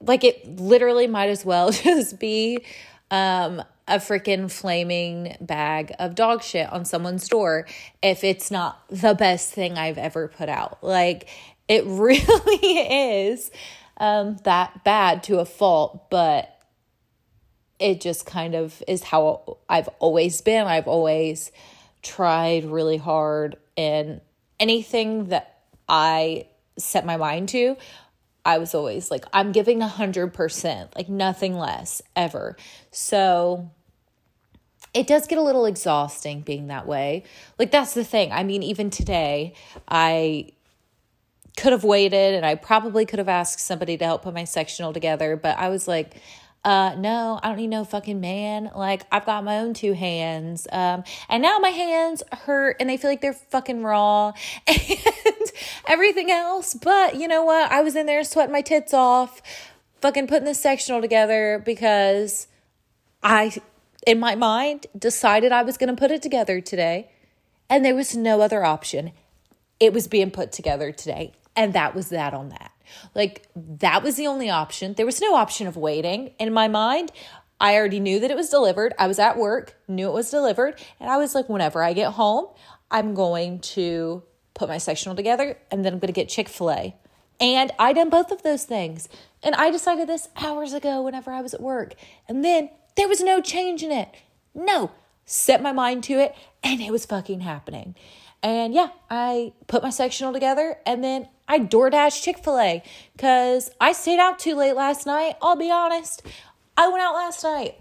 like, 0.00 0.24
it 0.24 0.58
literally 0.58 1.06
might 1.06 1.28
as 1.28 1.44
well 1.44 1.70
just 1.72 2.18
be 2.18 2.64
um, 3.10 3.62
a 3.88 3.96
freaking 3.96 4.50
flaming 4.50 5.36
bag 5.40 5.92
of 5.98 6.14
dog 6.14 6.42
shit 6.42 6.70
on 6.72 6.84
someone's 6.84 7.26
door 7.28 7.66
if 8.02 8.22
it's 8.22 8.50
not 8.50 8.80
the 8.88 9.14
best 9.14 9.52
thing 9.52 9.78
I've 9.78 9.98
ever 9.98 10.28
put 10.28 10.48
out. 10.48 10.84
Like, 10.84 11.28
it 11.66 11.84
really 11.86 13.26
is 13.26 13.50
um, 13.96 14.36
that 14.44 14.84
bad 14.84 15.22
to 15.24 15.38
a 15.38 15.44
fault, 15.44 16.10
but 16.10 16.54
it 17.78 18.00
just 18.00 18.26
kind 18.26 18.54
of 18.54 18.82
is 18.86 19.02
how 19.02 19.58
I've 19.68 19.88
always 19.98 20.40
been. 20.40 20.66
I've 20.66 20.88
always 20.88 21.52
tried 22.02 22.64
really 22.64 22.96
hard, 22.96 23.56
and 23.76 24.20
anything 24.60 25.26
that 25.26 25.62
I 25.88 26.48
set 26.78 27.06
my 27.06 27.16
mind 27.16 27.48
to, 27.50 27.76
I 28.44 28.58
was 28.58 28.74
always 28.74 29.10
like, 29.10 29.24
I'm 29.32 29.52
giving 29.52 29.80
100%, 29.80 30.96
like 30.96 31.08
nothing 31.08 31.54
less 31.54 32.02
ever. 32.16 32.56
So 32.90 33.70
it 34.94 35.06
does 35.06 35.26
get 35.26 35.38
a 35.38 35.42
little 35.42 35.66
exhausting 35.66 36.40
being 36.40 36.68
that 36.68 36.86
way. 36.86 37.24
Like, 37.58 37.70
that's 37.70 37.94
the 37.94 38.04
thing. 38.04 38.32
I 38.32 38.42
mean, 38.42 38.62
even 38.62 38.90
today, 38.90 39.54
I 39.88 40.50
could 41.56 41.72
have 41.72 41.84
waited 41.84 42.34
and 42.34 42.46
I 42.46 42.54
probably 42.54 43.04
could 43.04 43.18
have 43.18 43.28
asked 43.28 43.60
somebody 43.60 43.96
to 43.98 44.04
help 44.04 44.22
put 44.22 44.32
my 44.34 44.44
sectional 44.44 44.92
together, 44.92 45.36
but 45.36 45.58
I 45.58 45.68
was 45.68 45.88
like, 45.88 46.14
uh 46.64 46.94
no 46.96 47.38
i 47.42 47.48
don't 47.48 47.56
need 47.56 47.68
no 47.68 47.84
fucking 47.84 48.20
man 48.20 48.70
like 48.74 49.04
i've 49.12 49.24
got 49.24 49.44
my 49.44 49.58
own 49.58 49.74
two 49.74 49.92
hands 49.92 50.66
um 50.72 51.04
and 51.28 51.40
now 51.40 51.58
my 51.58 51.68
hands 51.68 52.22
hurt 52.32 52.76
and 52.80 52.90
they 52.90 52.96
feel 52.96 53.10
like 53.10 53.20
they're 53.20 53.32
fucking 53.32 53.82
raw 53.82 54.32
and 54.66 55.52
everything 55.86 56.30
else 56.30 56.74
but 56.74 57.14
you 57.14 57.28
know 57.28 57.44
what 57.44 57.70
i 57.70 57.80
was 57.80 57.94
in 57.94 58.06
there 58.06 58.24
sweating 58.24 58.52
my 58.52 58.60
tits 58.60 58.92
off 58.92 59.40
fucking 60.00 60.26
putting 60.26 60.44
this 60.44 60.60
sectional 60.60 61.00
together 61.00 61.62
because 61.64 62.48
i 63.22 63.54
in 64.06 64.18
my 64.18 64.34
mind 64.34 64.86
decided 64.96 65.52
i 65.52 65.62
was 65.62 65.76
going 65.76 65.94
to 65.94 65.98
put 65.98 66.10
it 66.10 66.22
together 66.22 66.60
today 66.60 67.10
and 67.70 67.84
there 67.84 67.94
was 67.94 68.16
no 68.16 68.40
other 68.40 68.64
option 68.64 69.12
it 69.80 69.92
was 69.92 70.08
being 70.08 70.30
put 70.30 70.52
together 70.52 70.92
today 70.92 71.32
and 71.54 71.72
that 71.72 71.94
was 71.94 72.08
that 72.08 72.34
on 72.34 72.48
that 72.48 72.72
like 73.14 73.46
that 73.56 74.02
was 74.02 74.16
the 74.16 74.26
only 74.26 74.50
option. 74.50 74.94
There 74.94 75.06
was 75.06 75.20
no 75.20 75.34
option 75.34 75.66
of 75.66 75.76
waiting. 75.76 76.32
In 76.38 76.52
my 76.52 76.68
mind, 76.68 77.12
I 77.60 77.74
already 77.74 78.00
knew 78.00 78.20
that 78.20 78.30
it 78.30 78.36
was 78.36 78.50
delivered. 78.50 78.94
I 78.98 79.06
was 79.06 79.18
at 79.18 79.36
work, 79.36 79.76
knew 79.88 80.08
it 80.08 80.14
was 80.14 80.30
delivered, 80.30 80.80
and 81.00 81.10
I 81.10 81.16
was 81.16 81.34
like, 81.34 81.48
whenever 81.48 81.82
I 81.82 81.92
get 81.92 82.12
home, 82.12 82.46
I'm 82.90 83.14
going 83.14 83.60
to 83.60 84.22
put 84.54 84.68
my 84.68 84.78
sectional 84.78 85.14
together 85.14 85.56
and 85.70 85.84
then 85.84 85.92
I'm 85.92 85.98
going 85.98 86.08
to 86.08 86.12
get 86.12 86.28
Chick 86.28 86.48
fil 86.48 86.70
A. 86.70 86.96
And 87.40 87.70
I 87.78 87.92
done 87.92 88.10
both 88.10 88.32
of 88.32 88.42
those 88.42 88.64
things. 88.64 89.08
And 89.42 89.54
I 89.54 89.70
decided 89.70 90.08
this 90.08 90.28
hours 90.36 90.72
ago 90.72 91.02
whenever 91.02 91.30
I 91.30 91.40
was 91.40 91.54
at 91.54 91.60
work. 91.60 91.94
And 92.26 92.44
then 92.44 92.70
there 92.98 93.08
was 93.08 93.20
no 93.20 93.40
change 93.40 93.82
in 93.82 93.92
it. 93.92 94.12
No, 94.54 94.90
set 95.24 95.62
my 95.62 95.72
mind 95.72 96.02
to 96.04 96.14
it 96.14 96.34
and 96.64 96.80
it 96.80 96.90
was 96.90 97.06
fucking 97.06 97.40
happening. 97.40 97.94
And 98.42 98.74
yeah, 98.74 98.88
I 99.08 99.52
put 99.68 99.82
my 99.82 99.90
sectional 99.90 100.32
together 100.32 100.78
and 100.84 101.02
then 101.02 101.28
I 101.46 101.60
DoorDash 101.60 102.22
Chick 102.22 102.38
fil 102.38 102.58
A 102.58 102.82
because 103.16 103.70
I 103.80 103.92
stayed 103.92 104.18
out 104.18 104.40
too 104.40 104.56
late 104.56 104.74
last 104.74 105.06
night. 105.06 105.36
I'll 105.40 105.56
be 105.56 105.70
honest. 105.70 106.22
I 106.76 106.88
went 106.88 107.00
out 107.00 107.14
last 107.14 107.42
night. 107.44 107.76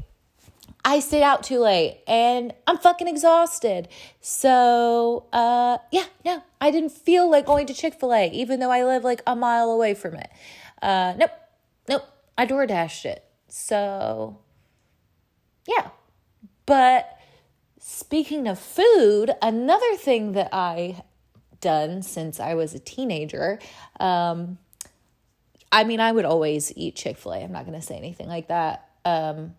I 0.85 0.99
stayed 0.99 1.23
out 1.23 1.43
too 1.43 1.59
late 1.59 2.01
and 2.07 2.53
I'm 2.67 2.77
fucking 2.77 3.07
exhausted. 3.07 3.87
So, 4.21 5.25
uh, 5.33 5.79
yeah, 5.91 6.05
no, 6.23 6.43
I 6.61 6.69
didn't 6.69 6.91
feel 6.91 7.29
like 7.29 7.45
going 7.47 7.65
to 7.67 7.73
Chick 7.73 7.99
fil 7.99 8.13
A, 8.13 8.29
even 8.29 8.59
though 8.59 8.71
I 8.71 8.83
live 8.85 9.03
like 9.03 9.23
a 9.25 9.35
mile 9.35 9.71
away 9.71 9.95
from 9.95 10.15
it. 10.15 10.29
Uh, 10.81 11.15
nope, 11.17 11.31
nope, 11.89 12.03
I 12.37 12.45
DoorDashed 12.45 13.05
it. 13.05 13.23
So, 13.47 14.37
yeah. 15.67 15.89
But 16.65 17.19
speaking 17.79 18.47
of 18.47 18.59
food, 18.59 19.31
another 19.41 19.95
thing 19.95 20.33
that 20.33 20.49
I 20.51 21.03
done 21.61 22.01
since 22.01 22.39
I 22.39 22.53
was 22.53 22.73
a 22.73 22.79
teenager. 22.79 23.59
Um, 23.99 24.57
I 25.71 25.83
mean, 25.83 25.99
I 25.99 26.11
would 26.11 26.25
always 26.25 26.71
eat 26.75 26.95
Chick 26.95 27.17
fil 27.17 27.33
A. 27.33 27.37
I'm 27.39 27.51
not 27.51 27.65
going 27.65 27.79
to 27.79 27.85
say 27.85 27.97
anything 27.97 28.27
like 28.27 28.47
that. 28.47 28.89
Um, 29.05 29.55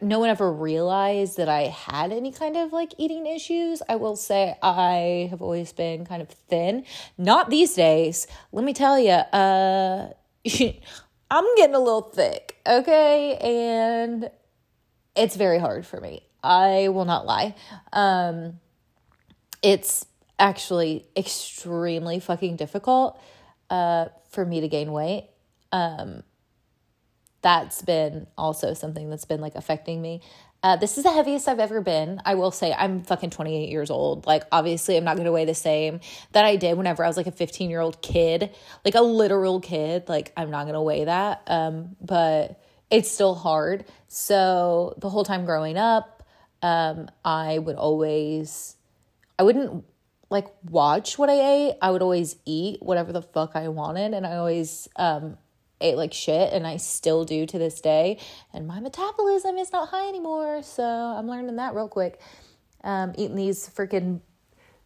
no 0.00 0.18
one 0.18 0.30
ever 0.30 0.52
realized 0.52 1.36
that 1.36 1.48
I 1.48 1.62
had 1.64 2.12
any 2.12 2.32
kind 2.32 2.56
of 2.56 2.72
like 2.72 2.92
eating 2.98 3.26
issues. 3.26 3.82
I 3.88 3.96
will 3.96 4.16
say 4.16 4.56
I 4.62 5.28
have 5.30 5.42
always 5.42 5.72
been 5.72 6.04
kind 6.04 6.22
of 6.22 6.28
thin. 6.28 6.84
Not 7.18 7.50
these 7.50 7.74
days. 7.74 8.26
Let 8.52 8.64
me 8.64 8.72
tell 8.72 8.98
you, 8.98 9.10
uh, 9.10 10.08
I'm 11.30 11.54
getting 11.56 11.74
a 11.74 11.80
little 11.80 12.02
thick, 12.02 12.56
okay? 12.66 13.36
And 13.36 14.30
it's 15.16 15.36
very 15.36 15.58
hard 15.58 15.86
for 15.86 16.00
me. 16.00 16.22
I 16.42 16.88
will 16.88 17.04
not 17.06 17.26
lie. 17.26 17.54
Um, 17.92 18.60
it's 19.62 20.06
actually 20.38 21.06
extremely 21.16 22.20
fucking 22.20 22.56
difficult. 22.56 23.20
uh, 23.70 24.06
for 24.30 24.44
me 24.44 24.60
to 24.60 24.68
gain 24.68 24.92
weight. 24.92 25.28
Um, 25.72 26.22
that's 27.42 27.82
been 27.82 28.26
also 28.36 28.74
something 28.74 29.08
that's 29.10 29.24
been 29.24 29.40
like 29.40 29.54
affecting 29.54 30.02
me. 30.02 30.20
Uh, 30.62 30.76
this 30.76 30.98
is 30.98 31.04
the 31.04 31.12
heaviest 31.12 31.48
I've 31.48 31.60
ever 31.60 31.80
been. 31.80 32.20
I 32.24 32.34
will 32.34 32.50
say 32.50 32.72
I'm 32.72 33.02
fucking 33.02 33.30
28 33.30 33.68
years 33.68 33.90
old. 33.90 34.26
Like, 34.26 34.42
obviously, 34.50 34.96
I'm 34.96 35.04
not 35.04 35.16
going 35.16 35.26
to 35.26 35.32
weigh 35.32 35.44
the 35.44 35.54
same 35.54 36.00
that 36.32 36.44
I 36.44 36.56
did 36.56 36.76
whenever 36.76 37.04
I 37.04 37.08
was 37.08 37.16
like 37.16 37.28
a 37.28 37.32
15 37.32 37.70
year 37.70 37.80
old 37.80 38.02
kid, 38.02 38.50
like 38.84 38.94
a 38.94 39.02
literal 39.02 39.60
kid. 39.60 40.08
Like, 40.08 40.32
I'm 40.36 40.50
not 40.50 40.64
going 40.64 40.74
to 40.74 40.82
weigh 40.82 41.04
that. 41.04 41.42
Um, 41.46 41.96
but 42.00 42.60
it's 42.90 43.10
still 43.10 43.34
hard. 43.34 43.84
So, 44.08 44.94
the 44.98 45.10
whole 45.10 45.24
time 45.24 45.44
growing 45.44 45.76
up, 45.76 46.22
um, 46.62 47.08
I 47.24 47.58
would 47.58 47.76
always, 47.76 48.76
I 49.38 49.42
wouldn't 49.42 49.84
like 50.30 50.46
watch 50.64 51.18
what 51.18 51.30
I 51.30 51.34
ate. 51.34 51.76
I 51.82 51.90
would 51.90 52.02
always 52.02 52.36
eat 52.44 52.82
whatever 52.82 53.12
the 53.12 53.22
fuck 53.22 53.52
I 53.54 53.68
wanted. 53.68 54.14
And 54.14 54.26
I 54.26 54.36
always, 54.36 54.88
um, 54.96 55.36
ate 55.80 55.96
like 55.96 56.12
shit 56.12 56.52
and 56.52 56.66
I 56.66 56.78
still 56.78 57.24
do 57.24 57.46
to 57.46 57.58
this 57.58 57.80
day. 57.80 58.18
And 58.52 58.66
my 58.66 58.80
metabolism 58.80 59.56
is 59.56 59.72
not 59.72 59.88
high 59.88 60.08
anymore. 60.08 60.62
So 60.62 60.82
I'm 60.82 61.28
learning 61.28 61.56
that 61.56 61.74
real 61.74 61.88
quick. 61.88 62.20
Um, 62.82 63.14
eating 63.18 63.36
these 63.36 63.68
freaking 63.68 64.20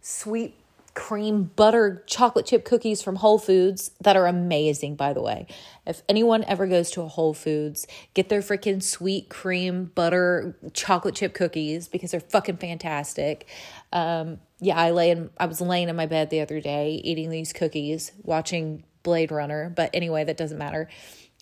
sweet 0.00 0.56
cream 1.00 1.44
butter 1.56 2.04
chocolate 2.06 2.44
chip 2.44 2.62
cookies 2.62 3.00
from 3.00 3.16
Whole 3.16 3.38
Foods 3.38 3.90
that 4.02 4.18
are 4.18 4.26
amazing, 4.26 4.96
by 4.96 5.14
the 5.14 5.22
way. 5.22 5.46
If 5.86 6.02
anyone 6.10 6.44
ever 6.44 6.66
goes 6.66 6.90
to 6.90 7.00
a 7.00 7.08
Whole 7.08 7.32
Foods, 7.32 7.86
get 8.12 8.28
their 8.28 8.42
freaking 8.42 8.82
sweet 8.82 9.30
cream 9.30 9.90
butter 9.94 10.58
chocolate 10.74 11.14
chip 11.14 11.32
cookies 11.32 11.88
because 11.88 12.10
they're 12.10 12.20
fucking 12.20 12.58
fantastic. 12.58 13.48
Um, 13.94 14.40
yeah, 14.60 14.76
I 14.76 14.90
lay 14.90 15.10
in, 15.10 15.30
I 15.38 15.46
was 15.46 15.62
laying 15.62 15.88
in 15.88 15.96
my 15.96 16.04
bed 16.04 16.28
the 16.28 16.42
other 16.42 16.60
day 16.60 17.00
eating 17.02 17.30
these 17.30 17.54
cookies, 17.54 18.12
watching 18.22 18.84
Blade 19.02 19.32
Runner, 19.32 19.72
but 19.74 19.88
anyway, 19.94 20.24
that 20.24 20.36
doesn't 20.36 20.58
matter. 20.58 20.86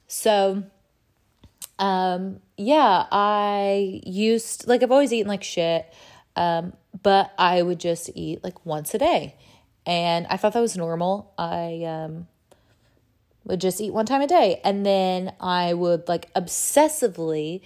So, 0.07 0.63
um, 1.81 2.39
yeah, 2.57 3.07
I 3.11 4.01
used 4.07 4.69
like 4.69 4.85
I've 4.85 4.93
always 4.93 5.13
eaten 5.13 5.27
like 5.27 5.43
shit, 5.43 5.93
um, 6.37 6.75
but 7.03 7.33
I 7.37 7.61
would 7.61 7.81
just 7.81 8.09
eat 8.15 8.45
like 8.45 8.65
once 8.65 8.95
a 8.95 8.99
day, 8.99 9.35
and 9.89 10.27
I 10.29 10.37
thought 10.37 10.53
that 10.53 10.61
was 10.61 10.77
normal. 10.77 11.33
I 11.39 11.83
um 11.85 12.29
would 13.45 13.61
just 13.61 13.81
eat 13.81 13.95
one 13.95 14.07
time 14.07 14.21
a 14.21 14.27
day, 14.27 14.61
and 14.63 14.85
then 14.85 15.33
I 15.41 15.73
would 15.73 16.07
like 16.07 16.33
obsessively 16.35 17.63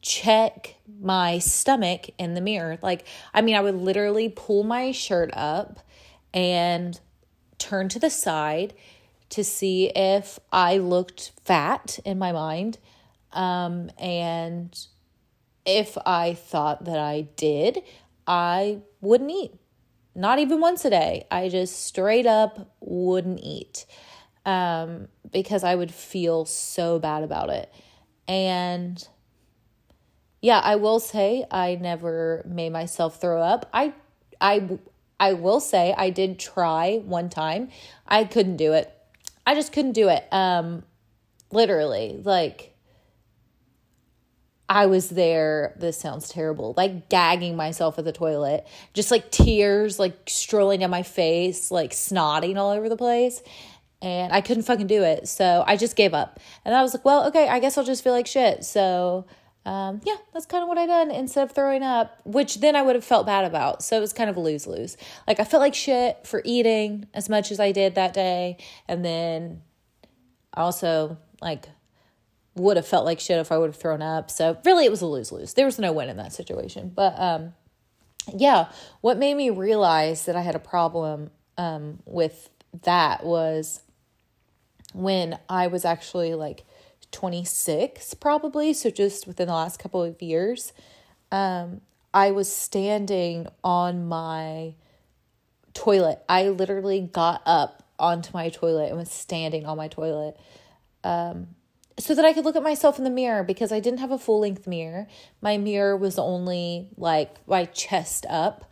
check 0.00 0.76
my 1.00 1.38
stomach 1.38 2.10
in 2.16 2.34
the 2.34 2.40
mirror. 2.40 2.78
Like, 2.80 3.04
I 3.32 3.42
mean, 3.42 3.56
I 3.56 3.60
would 3.60 3.74
literally 3.74 4.28
pull 4.28 4.62
my 4.62 4.92
shirt 4.92 5.30
up 5.32 5.80
and 6.32 7.00
turn 7.58 7.88
to 7.88 7.98
the 7.98 8.10
side 8.10 8.74
to 9.30 9.42
see 9.42 9.90
if 9.96 10.38
I 10.52 10.76
looked 10.76 11.32
fat 11.44 11.98
in 12.04 12.18
my 12.18 12.30
mind. 12.32 12.78
Um, 13.32 13.90
and 13.98 14.78
if 15.66 15.98
I 16.06 16.34
thought 16.34 16.84
that 16.84 16.98
I 16.98 17.22
did, 17.36 17.82
I 18.26 18.82
wouldn't 19.00 19.30
eat. 19.30 19.54
Not 20.14 20.38
even 20.38 20.60
once 20.60 20.84
a 20.84 20.90
day. 20.90 21.26
I 21.30 21.48
just 21.48 21.86
straight 21.86 22.26
up 22.26 22.72
wouldn't 22.80 23.40
eat 23.42 23.86
um, 24.46 25.08
because 25.32 25.64
I 25.64 25.74
would 25.74 25.92
feel 25.92 26.44
so 26.44 26.98
bad 26.98 27.22
about 27.22 27.50
it. 27.50 27.72
And 28.28 29.06
yeah, 30.40 30.60
I 30.60 30.76
will 30.76 31.00
say 31.00 31.44
I 31.50 31.76
never 31.76 32.44
made 32.46 32.70
myself 32.70 33.20
throw 33.20 33.40
up. 33.40 33.68
I 33.72 33.94
I 34.40 34.78
I 35.18 35.32
will 35.32 35.60
say 35.60 35.94
I 35.96 36.10
did 36.10 36.38
try 36.38 36.98
one 36.98 37.30
time. 37.30 37.70
I 38.06 38.24
couldn't 38.24 38.56
do 38.56 38.72
it. 38.72 38.92
I 39.46 39.54
just 39.54 39.72
couldn't 39.72 39.92
do 39.92 40.08
it. 40.08 40.26
Um, 40.32 40.84
literally, 41.50 42.20
like 42.22 42.73
I 44.74 44.86
was 44.86 45.08
there. 45.08 45.72
This 45.78 45.96
sounds 45.96 46.28
terrible. 46.28 46.74
Like 46.76 47.08
gagging 47.08 47.54
myself 47.54 47.96
at 47.96 48.04
the 48.04 48.12
toilet, 48.12 48.66
just 48.92 49.12
like 49.12 49.30
tears, 49.30 50.00
like 50.00 50.18
strolling 50.26 50.80
down 50.80 50.90
my 50.90 51.04
face, 51.04 51.70
like 51.70 51.92
snotting 51.92 52.56
all 52.56 52.70
over 52.70 52.88
the 52.88 52.96
place. 52.96 53.40
And 54.02 54.32
I 54.32 54.40
couldn't 54.40 54.64
fucking 54.64 54.88
do 54.88 55.04
it. 55.04 55.28
So 55.28 55.62
I 55.64 55.76
just 55.76 55.94
gave 55.94 56.12
up. 56.12 56.40
And 56.64 56.74
I 56.74 56.82
was 56.82 56.92
like, 56.92 57.04
well, 57.04 57.28
okay, 57.28 57.46
I 57.46 57.60
guess 57.60 57.78
I'll 57.78 57.84
just 57.84 58.02
feel 58.02 58.12
like 58.12 58.26
shit. 58.26 58.64
So 58.64 59.26
um, 59.64 60.00
yeah, 60.04 60.16
that's 60.32 60.44
kind 60.44 60.62
of 60.62 60.68
what 60.68 60.76
I 60.76 60.86
done 60.86 61.12
instead 61.12 61.44
of 61.44 61.52
throwing 61.52 61.84
up, 61.84 62.18
which 62.24 62.60
then 62.60 62.74
I 62.74 62.82
would 62.82 62.96
have 62.96 63.04
felt 63.04 63.26
bad 63.26 63.44
about. 63.44 63.84
So 63.84 63.96
it 63.96 64.00
was 64.00 64.12
kind 64.12 64.28
of 64.28 64.36
a 64.36 64.40
lose 64.40 64.66
lose. 64.66 64.96
Like 65.28 65.38
I 65.38 65.44
felt 65.44 65.60
like 65.60 65.76
shit 65.76 66.26
for 66.26 66.42
eating 66.44 67.06
as 67.14 67.28
much 67.28 67.52
as 67.52 67.60
I 67.60 67.70
did 67.70 67.94
that 67.94 68.12
day, 68.12 68.58
and 68.88 69.04
then 69.04 69.62
also 70.52 71.16
like 71.40 71.68
would 72.56 72.76
have 72.76 72.86
felt 72.86 73.04
like 73.04 73.20
shit 73.20 73.38
if 73.38 73.50
I 73.50 73.58
would 73.58 73.70
have 73.70 73.76
thrown 73.76 74.02
up. 74.02 74.30
So 74.30 74.58
really, 74.64 74.84
it 74.84 74.90
was 74.90 75.02
a 75.02 75.06
lose 75.06 75.32
lose. 75.32 75.54
There 75.54 75.66
was 75.66 75.78
no 75.78 75.92
win 75.92 76.08
in 76.08 76.16
that 76.18 76.32
situation. 76.32 76.92
But 76.94 77.18
um, 77.18 77.54
yeah, 78.32 78.70
what 79.00 79.18
made 79.18 79.34
me 79.34 79.50
realize 79.50 80.24
that 80.26 80.36
I 80.36 80.42
had 80.42 80.54
a 80.54 80.60
problem 80.60 81.30
um, 81.58 81.98
with 82.06 82.50
that 82.82 83.24
was 83.24 83.80
when 84.92 85.38
I 85.48 85.66
was 85.66 85.84
actually 85.84 86.34
like 86.34 86.64
26 87.14 88.14
probably 88.14 88.72
so 88.72 88.90
just 88.90 89.26
within 89.26 89.46
the 89.46 89.54
last 89.54 89.78
couple 89.78 90.02
of 90.02 90.20
years 90.20 90.72
um, 91.30 91.80
i 92.12 92.32
was 92.32 92.52
standing 92.52 93.46
on 93.62 94.04
my 94.08 94.74
toilet 95.74 96.20
i 96.28 96.48
literally 96.48 97.00
got 97.00 97.40
up 97.46 97.84
onto 98.00 98.30
my 98.34 98.48
toilet 98.48 98.88
and 98.88 98.98
was 98.98 99.12
standing 99.12 99.64
on 99.64 99.76
my 99.76 99.86
toilet 99.86 100.36
um, 101.04 101.46
so 101.98 102.14
that 102.14 102.24
i 102.24 102.32
could 102.32 102.44
look 102.44 102.56
at 102.56 102.62
myself 102.62 102.98
in 102.98 103.04
the 103.04 103.10
mirror 103.10 103.42
because 103.42 103.72
i 103.72 103.80
didn't 103.80 104.00
have 104.00 104.10
a 104.10 104.18
full 104.18 104.40
length 104.40 104.66
mirror 104.66 105.06
my 105.40 105.56
mirror 105.56 105.96
was 105.96 106.18
only 106.18 106.88
like 106.96 107.36
my 107.46 107.64
chest 107.66 108.26
up 108.28 108.70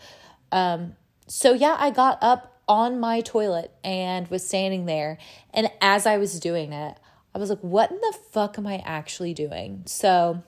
um, 0.50 0.94
so 1.26 1.52
yeah 1.52 1.76
i 1.78 1.90
got 1.90 2.18
up 2.22 2.61
on 2.68 2.98
my 3.00 3.20
toilet 3.20 3.72
and 3.82 4.28
was 4.28 4.46
standing 4.46 4.87
there 4.87 5.18
and 5.52 5.70
as 5.80 6.06
i 6.06 6.16
was 6.16 6.38
doing 6.38 6.72
it 6.72 6.98
I 7.35 7.38
was 7.38 7.50
like, 7.50 7.61
what 7.61 7.90
in 7.90 7.96
the 7.96 8.16
fuck 8.30 8.58
am 8.58 8.66
I 8.66 8.82
actually 8.85 9.35
doing? 9.35 9.82
So 9.87 10.42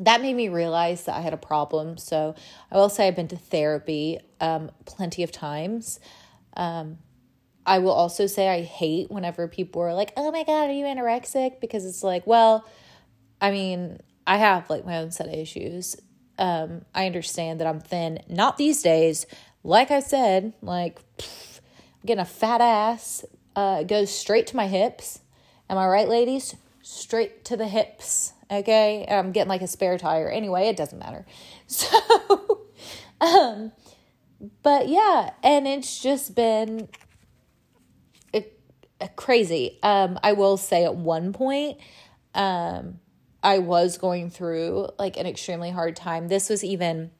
that 0.00 0.20
made 0.20 0.34
me 0.34 0.48
realize 0.48 1.04
that 1.04 1.16
I 1.16 1.20
had 1.20 1.32
a 1.32 1.38
problem. 1.38 1.96
So 1.96 2.34
I 2.70 2.76
will 2.76 2.88
say 2.88 3.06
I've 3.06 3.16
been 3.16 3.28
to 3.28 3.36
therapy 3.36 4.18
um, 4.40 4.70
plenty 4.84 5.22
of 5.22 5.30
times. 5.30 6.00
Um, 6.56 6.98
I 7.64 7.78
will 7.78 7.92
also 7.92 8.26
say 8.26 8.48
I 8.48 8.62
hate 8.62 9.10
whenever 9.10 9.46
people 9.46 9.82
are 9.82 9.94
like, 9.94 10.12
oh 10.16 10.32
my 10.32 10.44
God, 10.44 10.68
are 10.68 10.72
you 10.72 10.84
anorexic? 10.84 11.60
Because 11.60 11.84
it's 11.84 12.02
like, 12.02 12.26
well, 12.26 12.66
I 13.40 13.50
mean, 13.50 14.00
I 14.26 14.36
have 14.36 14.68
like 14.68 14.84
my 14.84 14.98
own 14.98 15.10
set 15.10 15.28
of 15.28 15.34
issues. 15.34 15.96
Um, 16.38 16.84
I 16.94 17.06
understand 17.06 17.60
that 17.60 17.66
I'm 17.66 17.80
thin, 17.80 18.20
not 18.28 18.56
these 18.56 18.82
days. 18.82 19.26
Like 19.62 19.90
I 19.90 20.00
said, 20.00 20.54
like, 20.60 21.00
pff, 21.18 21.60
I'm 21.60 22.06
getting 22.06 22.22
a 22.22 22.26
fat 22.26 22.60
ass. 22.60 23.24
Uh, 23.54 23.78
it 23.82 23.88
goes 23.88 24.10
straight 24.10 24.48
to 24.48 24.56
my 24.56 24.66
hips. 24.66 25.20
Am 25.70 25.78
I 25.78 25.86
right, 25.86 26.08
ladies? 26.08 26.56
Straight 26.82 27.44
to 27.46 27.56
the 27.56 27.68
hips. 27.68 28.32
Okay. 28.50 29.06
I'm 29.08 29.30
getting 29.32 29.48
like 29.48 29.62
a 29.62 29.68
spare 29.68 29.98
tire. 29.98 30.28
Anyway, 30.28 30.68
it 30.68 30.76
doesn't 30.76 30.98
matter. 30.98 31.24
So, 31.68 32.66
um, 33.20 33.72
but 34.62 34.88
yeah, 34.88 35.30
and 35.42 35.66
it's 35.66 36.02
just 36.02 36.34
been 36.34 36.88
crazy. 39.16 39.78
Um, 39.82 40.18
I 40.22 40.32
will 40.32 40.56
say 40.56 40.84
at 40.84 40.96
one 40.96 41.32
point, 41.32 41.78
um, 42.34 43.00
I 43.42 43.58
was 43.58 43.98
going 43.98 44.30
through 44.30 44.88
like 44.98 45.16
an 45.16 45.26
extremely 45.26 45.70
hard 45.70 45.96
time. 45.96 46.28
This 46.28 46.48
was 46.48 46.62
even 46.62 47.10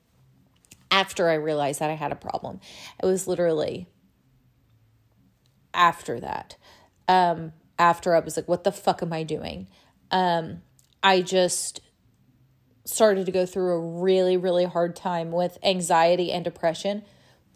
after 0.91 1.29
I 1.29 1.35
realized 1.35 1.81
that 1.81 1.91
I 1.91 1.95
had 1.95 2.13
a 2.13 2.17
problem. 2.17 2.61
It 3.03 3.07
was 3.07 3.27
literally 3.27 3.89
after 5.75 6.21
that. 6.21 6.57
Um, 7.09 7.53
after 7.79 8.15
I 8.15 8.21
was 8.21 8.37
like, 8.37 8.49
what 8.49 8.65
the 8.65 8.73
fuck 8.73 9.03
am 9.03 9.13
I 9.13 9.23
doing? 9.23 9.69
Um, 10.11 10.63
I 11.03 11.23
just 11.23 11.81
started 12.85 13.27
to 13.27 13.33
go 13.33 13.47
through 13.47 13.73
a 13.73 14.01
really, 14.03 14.37
really 14.37 14.65
hard 14.65 14.95
time 14.95 15.33
with 15.33 15.59
anxiety 15.63 16.31
and 16.31 16.45
depression. 16.45 17.03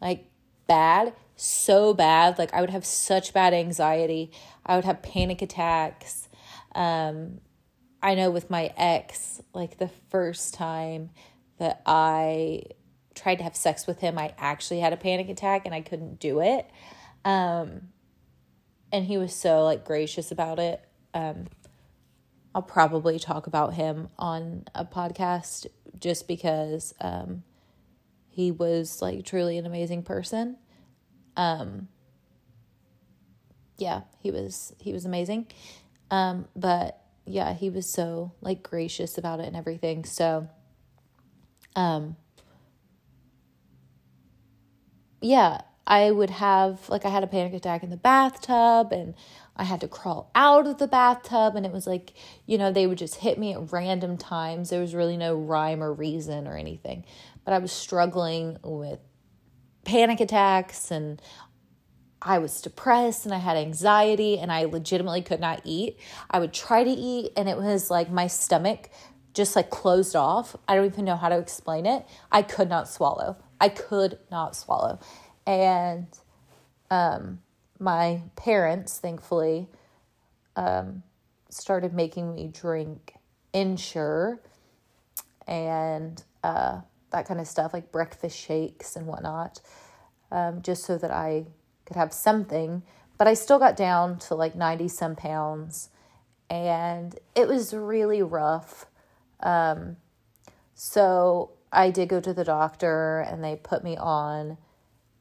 Like, 0.00 0.30
bad, 0.66 1.12
so 1.36 1.94
bad. 1.94 2.38
Like, 2.38 2.52
I 2.52 2.60
would 2.60 2.70
have 2.70 2.84
such 2.84 3.32
bad 3.32 3.54
anxiety. 3.54 4.32
I 4.64 4.76
would 4.76 4.84
have 4.84 5.02
panic 5.02 5.42
attacks. 5.42 6.28
Um, 6.74 7.40
I 8.02 8.14
know 8.14 8.30
with 8.30 8.50
my 8.50 8.72
ex, 8.76 9.40
like, 9.54 9.78
the 9.78 9.90
first 10.10 10.54
time 10.54 11.10
that 11.58 11.82
I 11.86 12.62
tried 13.14 13.36
to 13.36 13.44
have 13.44 13.56
sex 13.56 13.86
with 13.86 14.00
him, 14.00 14.18
I 14.18 14.34
actually 14.38 14.80
had 14.80 14.92
a 14.92 14.96
panic 14.96 15.28
attack 15.28 15.62
and 15.64 15.74
I 15.74 15.80
couldn't 15.80 16.20
do 16.20 16.40
it. 16.40 16.68
Um, 17.24 17.88
and 18.92 19.04
he 19.04 19.18
was 19.18 19.34
so 19.34 19.64
like 19.64 19.84
gracious 19.84 20.30
about 20.30 20.58
it. 20.58 20.80
Um, 21.12 21.46
I'll 22.54 22.62
probably 22.62 23.18
talk 23.18 23.46
about 23.46 23.74
him 23.74 24.08
on 24.18 24.64
a 24.74 24.84
podcast 24.84 25.66
just 25.98 26.28
because 26.28 26.94
um, 27.00 27.42
he 28.28 28.52
was 28.52 29.02
like 29.02 29.24
truly 29.24 29.58
an 29.58 29.66
amazing 29.66 30.02
person. 30.02 30.56
Um, 31.36 31.88
yeah, 33.78 34.02
he 34.18 34.30
was 34.30 34.74
he 34.78 34.92
was 34.92 35.04
amazing. 35.04 35.46
Um, 36.10 36.46
but 36.54 37.00
yeah, 37.26 37.54
he 37.54 37.70
was 37.70 37.88
so 37.88 38.32
like 38.40 38.62
gracious 38.62 39.18
about 39.18 39.40
it 39.40 39.46
and 39.46 39.56
everything. 39.56 40.04
So 40.04 40.48
um 41.74 42.16
yeah, 45.20 45.62
I 45.86 46.10
would 46.10 46.30
have 46.30 46.88
like 46.88 47.04
I 47.04 47.10
had 47.10 47.24
a 47.24 47.26
panic 47.26 47.52
attack 47.54 47.82
in 47.82 47.90
the 47.90 47.96
bathtub 47.96 48.92
and 48.92 49.14
I 49.56 49.64
had 49.64 49.80
to 49.80 49.88
crawl 49.88 50.30
out 50.34 50.66
of 50.66 50.78
the 50.78 50.86
bathtub 50.86 51.56
and 51.56 51.64
it 51.66 51.72
was 51.72 51.86
like, 51.86 52.12
you 52.46 52.58
know, 52.58 52.70
they 52.70 52.86
would 52.86 52.98
just 52.98 53.16
hit 53.16 53.38
me 53.38 53.54
at 53.54 53.72
random 53.72 54.16
times. 54.16 54.70
There 54.70 54.80
was 54.80 54.94
really 54.94 55.16
no 55.16 55.34
rhyme 55.34 55.82
or 55.82 55.92
reason 55.92 56.46
or 56.46 56.56
anything. 56.56 57.04
But 57.44 57.54
I 57.54 57.58
was 57.58 57.72
struggling 57.72 58.58
with 58.62 59.00
panic 59.86 60.20
attacks 60.20 60.90
and 60.90 61.22
I 62.20 62.38
was 62.38 62.60
depressed 62.60 63.24
and 63.24 63.32
I 63.32 63.38
had 63.38 63.56
anxiety 63.56 64.38
and 64.38 64.50
I 64.50 64.64
legitimately 64.64 65.22
could 65.22 65.40
not 65.40 65.62
eat. 65.64 65.98
I 66.28 66.40
would 66.40 66.52
try 66.52 66.82
to 66.82 66.90
eat 66.90 67.32
and 67.36 67.48
it 67.48 67.56
was 67.56 67.90
like 67.90 68.10
my 68.10 68.26
stomach 68.26 68.90
just 69.32 69.54
like 69.54 69.70
closed 69.70 70.16
off. 70.16 70.56
I 70.66 70.74
don't 70.74 70.86
even 70.86 71.04
know 71.04 71.16
how 71.16 71.28
to 71.28 71.38
explain 71.38 71.86
it. 71.86 72.04
I 72.32 72.42
could 72.42 72.68
not 72.68 72.88
swallow. 72.88 73.36
I 73.60 73.68
could 73.68 74.18
not 74.30 74.56
swallow. 74.56 74.98
And 75.46 76.08
um, 76.90 77.40
my 77.78 78.22
parents, 78.34 78.98
thankfully, 78.98 79.68
um, 80.56 81.02
started 81.48 81.94
making 81.94 82.34
me 82.34 82.48
drink 82.48 83.14
Ensure 83.52 84.40
and 85.46 86.22
uh, 86.42 86.80
that 87.10 87.26
kind 87.26 87.40
of 87.40 87.46
stuff, 87.46 87.72
like 87.72 87.92
breakfast 87.92 88.36
shakes 88.38 88.96
and 88.96 89.06
whatnot, 89.06 89.60
um, 90.30 90.62
just 90.62 90.84
so 90.84 90.98
that 90.98 91.10
I 91.10 91.46
could 91.84 91.96
have 91.96 92.12
something. 92.12 92.82
But 93.18 93.28
I 93.28 93.34
still 93.34 93.58
got 93.58 93.76
down 93.76 94.18
to 94.20 94.34
like 94.34 94.54
90 94.54 94.88
some 94.88 95.16
pounds 95.16 95.90
and 96.50 97.18
it 97.34 97.48
was 97.48 97.74
really 97.74 98.22
rough. 98.22 98.86
Um, 99.40 99.96
so 100.74 101.52
I 101.72 101.90
did 101.90 102.08
go 102.08 102.20
to 102.20 102.32
the 102.32 102.44
doctor 102.44 103.20
and 103.20 103.42
they 103.42 103.56
put 103.56 103.82
me 103.82 103.96
on 103.96 104.58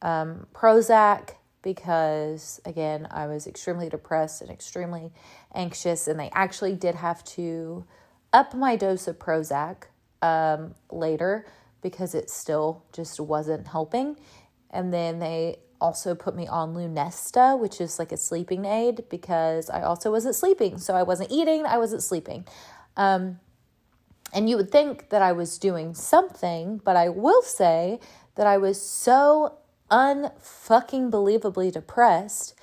um, 0.02 0.48
Prozac 0.54 1.32
because, 1.62 2.62
again, 2.66 3.08
I 3.10 3.26
was 3.28 3.48
extremely 3.48 3.90
depressed 3.90 4.42
and 4.42 4.52
extremely 4.52 5.12
anxious. 5.54 6.08
And 6.08 6.20
they 6.20 6.30
actually 6.34 6.76
did 6.76 6.96
have 6.96 7.24
to 7.24 7.86
up 8.32 8.54
my 8.54 8.76
dose 8.76 9.08
of 9.08 9.18
Prozac 9.18 9.86
um, 10.22 10.76
later 10.92 11.46
because 11.86 12.16
it 12.16 12.32
still 12.32 12.84
just 12.92 13.20
wasn't 13.20 13.68
helping. 13.68 14.18
And 14.72 14.92
then 14.92 15.20
they 15.20 15.58
also 15.80 16.16
put 16.16 16.36
me 16.36 16.48
on 16.48 16.74
Lunesta, 16.74 17.60
which 17.60 17.80
is 17.80 18.00
like 18.00 18.12
a 18.12 18.18
sleeping 18.18 18.66
aid, 18.66 19.04
because 19.08 19.70
I 19.70 19.84
also 19.84 20.10
wasn't 20.10 20.34
sleeping. 20.34 20.80
So 20.80 20.96
I 20.96 21.04
wasn't 21.04 21.32
eating, 21.32 21.64
I 21.64 21.78
wasn't 21.78 22.02
sleeping. 22.02 22.48
Um, 22.98 23.40
and 24.34 24.50
you 24.50 24.58
would 24.58 24.72
think 24.72 25.10
that 25.10 25.22
I 25.22 25.32
was 25.34 25.60
doing 25.60 25.94
something, 25.94 26.82
but 26.84 26.96
I 26.96 27.10
will 27.10 27.44
say 27.44 28.00
that 28.34 28.48
I 28.48 28.58
was 28.58 28.82
so 28.82 29.60
unfucking 29.92 31.12
believably 31.12 31.72
depressed 31.72 32.56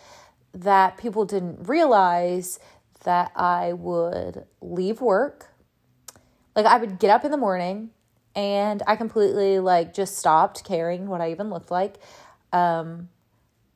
that 0.53 0.97
people 0.97 1.25
didn't 1.25 1.69
realize 1.69 2.59
that 3.05 3.31
I 3.37 3.73
would 3.73 4.47
leave 4.61 5.01
work. 5.01 5.47
Like 6.57 6.67
I 6.67 6.77
would 6.79 6.99
get 6.99 7.11
up 7.11 7.25
in 7.25 7.31
the 7.31 7.37
morning 7.37 7.91
and 8.35 8.83
I 8.87 8.97
completely 8.97 9.59
like 9.59 9.95
just 9.95 10.19
stopped 10.19 10.65
caring 10.65 11.07
what 11.07 11.21
I 11.21 11.31
even 11.31 11.51
looked 11.51 11.71
like. 11.71 11.97
Um, 12.53 13.09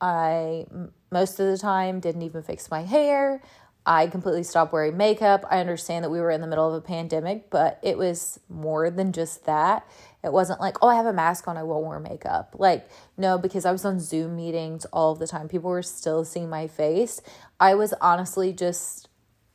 I 0.01 0.67
most 1.11 1.39
of 1.41 1.47
the 1.47 1.59
time 1.59 2.01
didn't 2.01 2.23
even 2.23 2.43
fix 2.43 2.71
my 2.71 2.83
hair. 2.83 3.43
I 3.89 4.09
completely 4.09 4.43
stopped 4.43 4.73
wearing 4.73 4.97
makeup. 4.97 5.45
I 5.49 5.61
understand 5.61 6.05
that 6.05 6.11
we 6.11 6.21
were 6.21 6.33
in 6.33 6.41
the 6.41 6.49
middle 6.49 6.67
of 6.67 6.75
a 6.75 6.81
pandemic, 6.85 7.51
but 7.51 7.79
it 7.85 7.97
was 7.97 8.41
more 8.49 8.91
than 8.91 9.13
just 9.13 9.47
that. 9.47 9.89
It 10.25 10.33
wasn't 10.33 10.61
like, 10.61 10.83
oh, 10.83 10.89
I 10.89 10.97
have 10.97 11.07
a 11.07 11.13
mask 11.13 11.47
on, 11.47 11.57
I 11.57 11.63
won't 11.63 11.87
wear 11.87 12.01
makeup. 12.01 12.57
Like, 12.59 12.89
no, 13.17 13.39
because 13.39 13.65
I 13.65 13.71
was 13.71 13.85
on 13.85 14.01
Zoom 14.01 14.35
meetings 14.35 14.87
all 14.87 15.15
the 15.15 15.29
time. 15.29 15.49
People 15.49 15.71
were 15.71 15.85
still 15.85 16.25
seeing 16.25 16.51
my 16.51 16.67
face. 16.67 17.21
I 17.61 17.77
was 17.77 17.95
honestly 18.01 18.53
just 18.53 19.09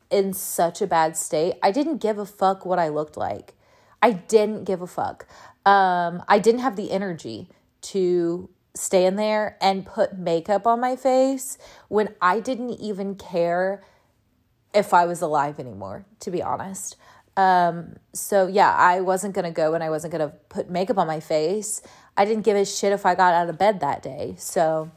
in 0.09 0.31
such 0.31 0.81
a 0.81 0.87
bad 0.87 1.17
state. 1.17 1.55
I 1.61 1.71
didn't 1.71 1.97
give 1.97 2.17
a 2.17 2.25
fuck 2.25 2.65
what 2.65 2.79
I 2.79 2.87
looked 2.87 3.17
like. 3.17 3.53
I 4.01 4.11
didn't 4.11 4.63
give 4.63 4.81
a 4.81 4.87
fuck. 4.87 5.27
Um, 5.65 6.23
I 6.27 6.39
didn't 6.39 6.61
have 6.61 6.75
the 6.75 6.91
energy 6.91 7.49
to 7.81 8.49
stand 8.73 9.19
there 9.19 9.57
and 9.61 9.85
put 9.85 10.17
makeup 10.17 10.65
on 10.65 10.79
my 10.79 10.95
face 10.95 11.57
when 11.87 12.09
I 12.21 12.39
didn't 12.39 12.71
even 12.79 13.15
care 13.15 13.83
if 14.73 14.93
I 14.93 15.05
was 15.05 15.21
alive 15.21 15.59
anymore, 15.59 16.05
to 16.21 16.31
be 16.31 16.41
honest. 16.41 16.95
Um, 17.37 17.95
so 18.13 18.47
yeah, 18.47 18.73
I 18.73 19.01
wasn't 19.01 19.35
gonna 19.35 19.51
go 19.51 19.73
and 19.73 19.83
I 19.83 19.89
wasn't 19.89 20.11
gonna 20.11 20.33
put 20.49 20.69
makeup 20.69 20.97
on 20.97 21.07
my 21.07 21.19
face. 21.19 21.81
I 22.17 22.25
didn't 22.25 22.43
give 22.43 22.57
a 22.57 22.65
shit 22.65 22.91
if 22.91 23.05
I 23.05 23.15
got 23.15 23.33
out 23.33 23.49
of 23.49 23.57
bed 23.57 23.79
that 23.81 24.01
day. 24.01 24.35
So 24.37 24.91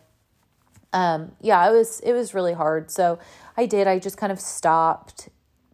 um, 0.92 1.32
yeah, 1.40 1.68
it 1.68 1.72
was 1.72 2.00
it 2.00 2.12
was 2.12 2.34
really 2.34 2.52
hard. 2.52 2.90
So 2.90 3.18
I 3.56 3.66
did. 3.66 3.86
I 3.86 3.98
just 3.98 4.16
kind 4.16 4.32
of 4.32 4.40
stopped 4.40 5.28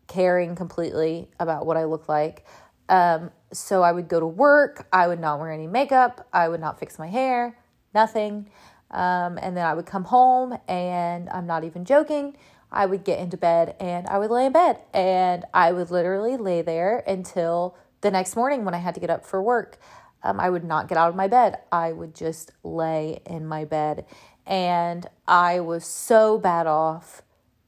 caring 0.06 0.56
completely 0.56 1.28
about 1.38 1.66
what 1.66 1.76
I 1.76 1.84
looked 1.84 2.08
like. 2.08 2.44
Um, 2.90 3.30
so 3.52 3.82
I 3.82 3.92
would 3.92 4.08
go 4.08 4.20
to 4.20 4.26
work. 4.26 4.86
I 4.92 5.08
would 5.08 5.20
not 5.20 5.40
wear 5.40 5.50
any 5.50 5.66
makeup. 5.66 6.28
I 6.32 6.48
would 6.48 6.60
not 6.60 6.78
fix 6.78 6.98
my 6.98 7.06
hair. 7.06 7.56
Nothing. 7.94 8.50
Um, 8.90 9.38
and 9.40 9.56
then 9.56 9.64
I 9.64 9.72
would 9.72 9.86
come 9.86 10.04
home, 10.04 10.58
and 10.68 11.30
I'm 11.30 11.46
not 11.46 11.64
even 11.64 11.84
joking. 11.84 12.36
I 12.72 12.86
would 12.86 13.04
get 13.04 13.18
into 13.18 13.36
bed 13.36 13.74
and 13.80 14.06
I 14.06 14.18
would 14.18 14.30
lay 14.30 14.46
in 14.46 14.52
bed 14.52 14.78
and 14.94 15.44
I 15.52 15.72
would 15.72 15.90
literally 15.90 16.36
lay 16.36 16.62
there 16.62 17.02
until 17.06 17.76
the 18.00 18.10
next 18.10 18.36
morning 18.36 18.64
when 18.64 18.74
I 18.74 18.78
had 18.78 18.94
to 18.94 19.00
get 19.00 19.10
up 19.10 19.26
for 19.26 19.42
work. 19.42 19.78
Um, 20.22 20.38
I 20.38 20.50
would 20.50 20.64
not 20.64 20.88
get 20.88 20.96
out 20.96 21.08
of 21.08 21.16
my 21.16 21.26
bed. 21.26 21.58
I 21.72 21.92
would 21.92 22.14
just 22.14 22.52
lay 22.62 23.20
in 23.26 23.46
my 23.46 23.64
bed. 23.64 24.06
And 24.46 25.06
I 25.26 25.60
was 25.60 25.84
so 25.84 26.38
bad 26.38 26.66
off. 26.66 27.22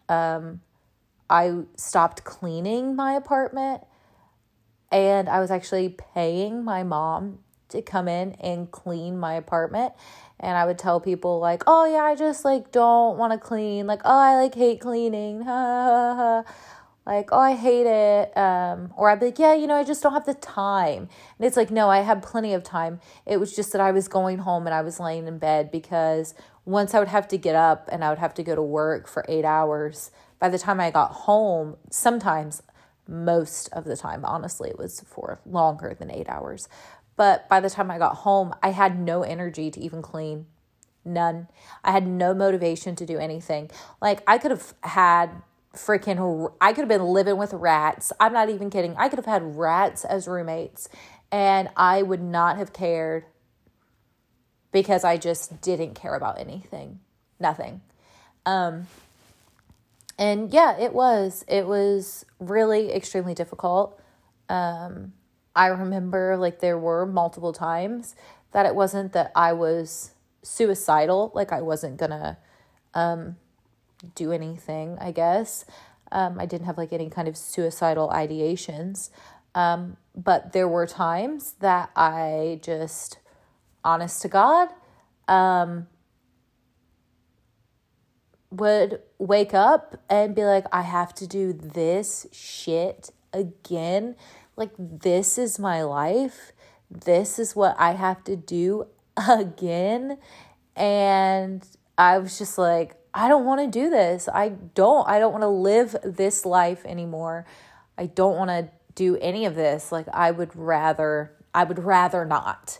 Um, 0.08 0.60
I 1.28 1.62
stopped 1.76 2.24
cleaning 2.24 2.94
my 2.94 3.14
apartment 3.14 3.82
and 4.92 5.28
I 5.28 5.40
was 5.40 5.50
actually 5.50 5.88
paying 5.88 6.62
my 6.62 6.82
mom 6.84 7.38
to 7.70 7.82
come 7.82 8.06
in 8.06 8.32
and 8.34 8.70
clean 8.70 9.18
my 9.18 9.34
apartment 9.34 9.94
and 10.42 10.56
I 10.56 10.66
would 10.66 10.78
tell 10.78 11.00
people 11.00 11.38
like, 11.38 11.62
"Oh 11.66 11.86
yeah, 11.86 12.02
I 12.02 12.16
just 12.16 12.44
like 12.44 12.72
don't 12.72 13.16
want 13.16 13.32
to 13.32 13.38
clean. 13.38 13.86
Like, 13.86 14.02
oh, 14.04 14.18
I 14.18 14.36
like 14.36 14.54
hate 14.54 14.80
cleaning." 14.80 15.38
like, 17.06 17.28
"Oh, 17.32 17.38
I 17.38 17.54
hate 17.54 17.86
it." 17.86 18.36
Um, 18.36 18.92
or 18.96 19.08
I'd 19.08 19.20
be 19.20 19.26
like, 19.26 19.38
"Yeah, 19.38 19.54
you 19.54 19.66
know, 19.68 19.76
I 19.76 19.84
just 19.84 20.02
don't 20.02 20.12
have 20.12 20.26
the 20.26 20.34
time." 20.34 21.08
And 21.38 21.46
it's 21.46 21.56
like, 21.56 21.70
"No, 21.70 21.88
I 21.88 22.00
had 22.00 22.22
plenty 22.22 22.54
of 22.54 22.64
time. 22.64 23.00
It 23.24 23.38
was 23.38 23.54
just 23.54 23.72
that 23.72 23.80
I 23.80 23.92
was 23.92 24.08
going 24.08 24.38
home 24.38 24.66
and 24.66 24.74
I 24.74 24.82
was 24.82 24.98
laying 25.00 25.26
in 25.28 25.38
bed 25.38 25.70
because 25.70 26.34
once 26.64 26.94
I 26.94 26.98
would 26.98 27.08
have 27.08 27.28
to 27.28 27.38
get 27.38 27.54
up 27.54 27.88
and 27.92 28.04
I 28.04 28.10
would 28.10 28.18
have 28.18 28.34
to 28.34 28.42
go 28.42 28.54
to 28.54 28.62
work 28.62 29.08
for 29.08 29.24
8 29.28 29.44
hours. 29.44 30.10
By 30.40 30.48
the 30.48 30.58
time 30.58 30.80
I 30.80 30.90
got 30.90 31.12
home, 31.12 31.76
sometimes 31.90 32.62
most 33.08 33.68
of 33.72 33.84
the 33.84 33.96
time, 33.96 34.24
honestly, 34.24 34.70
it 34.70 34.78
was 34.78 35.00
for 35.00 35.40
longer 35.44 35.94
than 35.98 36.10
8 36.10 36.28
hours. 36.28 36.68
But 37.16 37.48
by 37.48 37.60
the 37.60 37.70
time 37.70 37.90
I 37.90 37.98
got 37.98 38.16
home, 38.16 38.54
I 38.62 38.70
had 38.70 38.98
no 38.98 39.22
energy 39.22 39.70
to 39.70 39.80
even 39.80 40.02
clean. 40.02 40.46
None. 41.04 41.48
I 41.84 41.92
had 41.92 42.06
no 42.06 42.32
motivation 42.32 42.96
to 42.96 43.06
do 43.06 43.18
anything. 43.18 43.70
Like, 44.00 44.22
I 44.26 44.38
could 44.38 44.50
have 44.50 44.74
had 44.82 45.42
freaking, 45.74 46.52
I 46.60 46.72
could 46.72 46.82
have 46.82 46.88
been 46.88 47.04
living 47.04 47.36
with 47.36 47.52
rats. 47.52 48.12
I'm 48.20 48.32
not 48.32 48.48
even 48.48 48.70
kidding. 48.70 48.94
I 48.96 49.08
could 49.08 49.18
have 49.18 49.26
had 49.26 49.56
rats 49.56 50.04
as 50.04 50.28
roommates, 50.28 50.88
and 51.30 51.68
I 51.76 52.02
would 52.02 52.22
not 52.22 52.56
have 52.56 52.72
cared 52.72 53.24
because 54.70 55.04
I 55.04 55.16
just 55.16 55.60
didn't 55.60 55.94
care 55.94 56.14
about 56.14 56.38
anything. 56.38 57.00
Nothing. 57.38 57.82
Um, 58.46 58.86
and 60.18 60.52
yeah, 60.52 60.78
it 60.78 60.92
was. 60.92 61.44
It 61.48 61.66
was 61.66 62.24
really 62.38 62.92
extremely 62.92 63.34
difficult. 63.34 64.00
Um, 64.48 65.12
I 65.54 65.66
remember 65.66 66.36
like 66.36 66.60
there 66.60 66.78
were 66.78 67.06
multiple 67.06 67.52
times 67.52 68.14
that 68.52 68.66
it 68.66 68.74
wasn't 68.74 69.12
that 69.12 69.32
I 69.34 69.52
was 69.52 70.12
suicidal, 70.42 71.32
like 71.34 71.52
I 71.52 71.60
wasn't 71.60 71.96
gonna 71.96 72.38
um, 72.94 73.36
do 74.14 74.32
anything, 74.32 74.98
I 75.00 75.12
guess. 75.12 75.64
Um, 76.10 76.38
I 76.38 76.46
didn't 76.46 76.66
have 76.66 76.76
like 76.76 76.92
any 76.92 77.08
kind 77.08 77.28
of 77.28 77.36
suicidal 77.36 78.08
ideations. 78.08 79.10
Um, 79.54 79.96
but 80.14 80.52
there 80.52 80.68
were 80.68 80.86
times 80.86 81.52
that 81.60 81.90
I 81.96 82.60
just, 82.62 83.18
honest 83.84 84.22
to 84.22 84.28
God, 84.28 84.68
um, 85.28 85.86
would 88.52 89.00
wake 89.18 89.54
up 89.54 89.96
and 90.08 90.34
be 90.34 90.44
like, 90.44 90.66
I 90.72 90.82
have 90.82 91.14
to 91.14 91.26
do 91.26 91.52
this 91.52 92.26
shit 92.32 93.10
again 93.32 94.14
like, 94.56 94.72
this 94.78 95.38
is 95.38 95.58
my 95.58 95.82
life. 95.82 96.52
This 96.90 97.38
is 97.38 97.56
what 97.56 97.74
I 97.78 97.92
have 97.92 98.22
to 98.24 98.36
do 98.36 98.86
again. 99.16 100.18
And 100.76 101.66
I 101.96 102.18
was 102.18 102.38
just 102.38 102.58
like, 102.58 102.96
I 103.14 103.28
don't 103.28 103.44
want 103.44 103.60
to 103.60 103.66
do 103.66 103.90
this. 103.90 104.28
I 104.32 104.50
don't. 104.50 105.06
I 105.08 105.18
don't 105.18 105.32
want 105.32 105.42
to 105.42 105.48
live 105.48 105.96
this 106.02 106.46
life 106.46 106.84
anymore. 106.86 107.46
I 107.98 108.06
don't 108.06 108.36
want 108.36 108.48
to 108.50 108.70
do 108.94 109.16
any 109.18 109.44
of 109.44 109.54
this. 109.54 109.92
Like 109.92 110.06
I 110.12 110.30
would 110.30 110.54
rather 110.56 111.32
I 111.54 111.64
would 111.64 111.78
rather 111.78 112.24
not. 112.24 112.78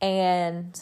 And 0.00 0.80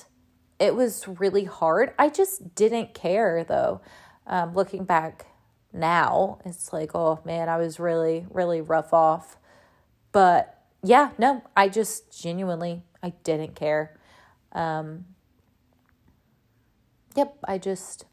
it 0.61 0.77
was 0.77 1.09
really 1.09 1.45
hard. 1.45 1.93
I 1.99 2.09
just 2.09 2.55
didn't 2.55 2.95
care 2.95 3.43
though. 3.43 3.81
Um, 4.27 4.55
looking 4.55 4.85
back 4.85 5.27
now, 5.73 6.39
it's 6.45 6.73
like, 6.73 6.95
oh 6.95 7.21
man, 7.25 7.49
I 7.49 7.57
was 7.57 7.79
really, 7.79 8.27
really 8.31 8.61
rough 8.61 8.93
off. 8.93 9.37
But 10.13 10.63
yeah, 10.83 11.11
no, 11.19 11.43
I 11.57 11.69
just 11.69 12.19
genuinely, 12.23 12.83
I 13.03 13.11
didn't 13.25 13.55
care. 13.55 13.99
Um, 14.53 15.07
yep, 17.17 17.37
I 17.47 17.59
just 17.59 18.05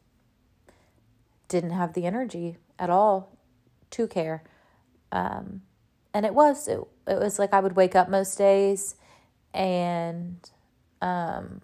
didn't 1.47 1.71
have 1.71 1.93
the 1.93 2.05
energy 2.05 2.57
at 2.79 2.89
all 2.89 3.37
to 3.91 4.07
care. 4.07 4.43
Um, 5.11 5.61
and 6.13 6.25
it 6.25 6.33
was, 6.33 6.67
it, 6.67 6.79
it 7.07 7.19
was 7.19 7.37
like 7.37 7.53
I 7.53 7.59
would 7.59 7.75
wake 7.75 7.95
up 7.95 8.09
most 8.09 8.37
days 8.37 8.95
and, 9.53 10.49
um, 11.01 11.61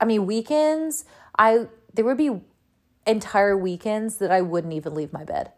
I 0.00 0.04
mean, 0.04 0.26
weekends, 0.26 1.04
I, 1.38 1.66
there 1.94 2.04
would 2.04 2.16
be 2.16 2.40
entire 3.06 3.56
weekends 3.56 4.18
that 4.18 4.30
I 4.30 4.40
wouldn't 4.40 4.72
even 4.72 4.94
leave 4.94 5.12
my 5.12 5.24
bed. 5.24 5.52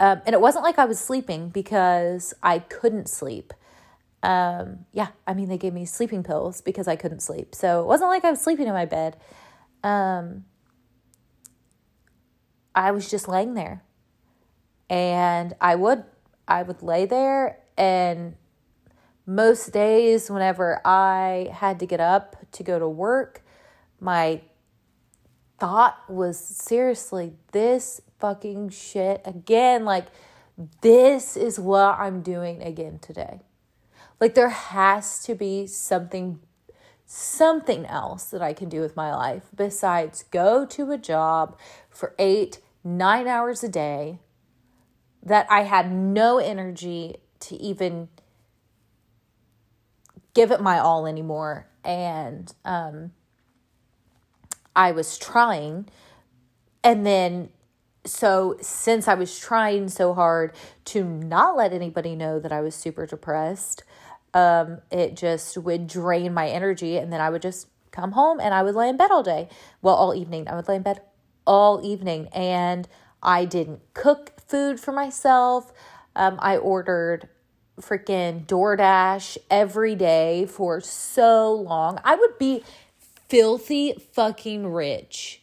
Um, 0.00 0.22
and 0.26 0.34
it 0.34 0.40
wasn't 0.40 0.64
like 0.64 0.78
I 0.78 0.84
was 0.84 0.98
sleeping 0.98 1.48
because 1.48 2.34
I 2.42 2.58
couldn't 2.58 3.08
sleep. 3.08 3.54
Um, 4.22 4.86
yeah, 4.92 5.08
I 5.26 5.34
mean, 5.34 5.48
they 5.48 5.58
gave 5.58 5.72
me 5.72 5.84
sleeping 5.84 6.22
pills 6.22 6.60
because 6.60 6.88
I 6.88 6.96
couldn't 6.96 7.20
sleep. 7.20 7.54
So 7.54 7.82
it 7.82 7.86
wasn't 7.86 8.10
like 8.10 8.24
I 8.24 8.30
was 8.30 8.40
sleeping 8.40 8.66
in 8.66 8.72
my 8.72 8.86
bed. 8.86 9.16
Um, 9.82 10.44
I 12.74 12.90
was 12.90 13.10
just 13.10 13.28
laying 13.28 13.54
there. 13.54 13.82
And 14.90 15.54
I 15.60 15.76
would 15.76 16.04
I 16.46 16.62
would 16.62 16.82
lay 16.82 17.06
there 17.06 17.58
and 17.78 18.36
most 19.26 19.72
days 19.72 20.30
whenever 20.30 20.80
I 20.84 21.50
had 21.52 21.78
to 21.80 21.86
get 21.86 22.00
up 22.00 22.36
to 22.52 22.62
go 22.62 22.78
to 22.78 22.88
work, 22.88 23.42
my 23.98 24.42
thought 25.64 25.98
was 26.10 26.38
seriously 26.38 27.32
this 27.52 28.02
fucking 28.18 28.68
shit 28.68 29.22
again. 29.24 29.86
Like, 29.86 30.08
this 30.82 31.38
is 31.38 31.58
what 31.58 31.98
I'm 31.98 32.20
doing 32.20 32.62
again 32.62 32.98
today. 32.98 33.40
Like, 34.20 34.34
there 34.34 34.50
has 34.50 35.22
to 35.24 35.34
be 35.34 35.66
something, 35.66 36.40
something 37.06 37.86
else 37.86 38.24
that 38.24 38.42
I 38.42 38.52
can 38.52 38.68
do 38.68 38.82
with 38.82 38.94
my 38.94 39.14
life 39.14 39.44
besides 39.56 40.24
go 40.24 40.66
to 40.66 40.92
a 40.92 40.98
job 40.98 41.58
for 41.88 42.14
eight, 42.18 42.60
nine 42.84 43.26
hours 43.26 43.64
a 43.64 43.68
day 43.70 44.18
that 45.22 45.46
I 45.50 45.62
had 45.62 45.90
no 45.90 46.36
energy 46.36 47.16
to 47.40 47.56
even 47.56 48.10
give 50.34 50.50
it 50.50 50.60
my 50.60 50.78
all 50.78 51.06
anymore. 51.06 51.68
And, 51.82 52.52
um, 52.66 53.12
I 54.76 54.92
was 54.92 55.18
trying. 55.18 55.88
And 56.82 57.06
then, 57.06 57.50
so 58.04 58.56
since 58.60 59.08
I 59.08 59.14
was 59.14 59.38
trying 59.38 59.88
so 59.88 60.14
hard 60.14 60.52
to 60.86 61.04
not 61.04 61.56
let 61.56 61.72
anybody 61.72 62.14
know 62.14 62.38
that 62.38 62.52
I 62.52 62.60
was 62.60 62.74
super 62.74 63.06
depressed, 63.06 63.84
um, 64.34 64.80
it 64.90 65.16
just 65.16 65.56
would 65.56 65.86
drain 65.86 66.34
my 66.34 66.48
energy. 66.48 66.98
And 66.98 67.12
then 67.12 67.20
I 67.20 67.30
would 67.30 67.42
just 67.42 67.68
come 67.90 68.12
home 68.12 68.40
and 68.40 68.52
I 68.52 68.62
would 68.62 68.74
lay 68.74 68.88
in 68.88 68.96
bed 68.96 69.10
all 69.10 69.22
day. 69.22 69.48
Well, 69.80 69.94
all 69.94 70.14
evening. 70.14 70.48
I 70.48 70.56
would 70.56 70.68
lay 70.68 70.76
in 70.76 70.82
bed 70.82 71.00
all 71.46 71.80
evening. 71.84 72.28
And 72.32 72.88
I 73.22 73.44
didn't 73.44 73.80
cook 73.94 74.32
food 74.46 74.80
for 74.80 74.92
myself. 74.92 75.72
Um, 76.16 76.38
I 76.40 76.56
ordered 76.56 77.28
freaking 77.80 78.46
DoorDash 78.46 79.38
every 79.50 79.94
day 79.94 80.46
for 80.46 80.80
so 80.80 81.52
long. 81.52 81.98
I 82.04 82.14
would 82.14 82.38
be 82.38 82.62
filthy 83.34 83.94
fucking 84.12 84.64
rich 84.64 85.42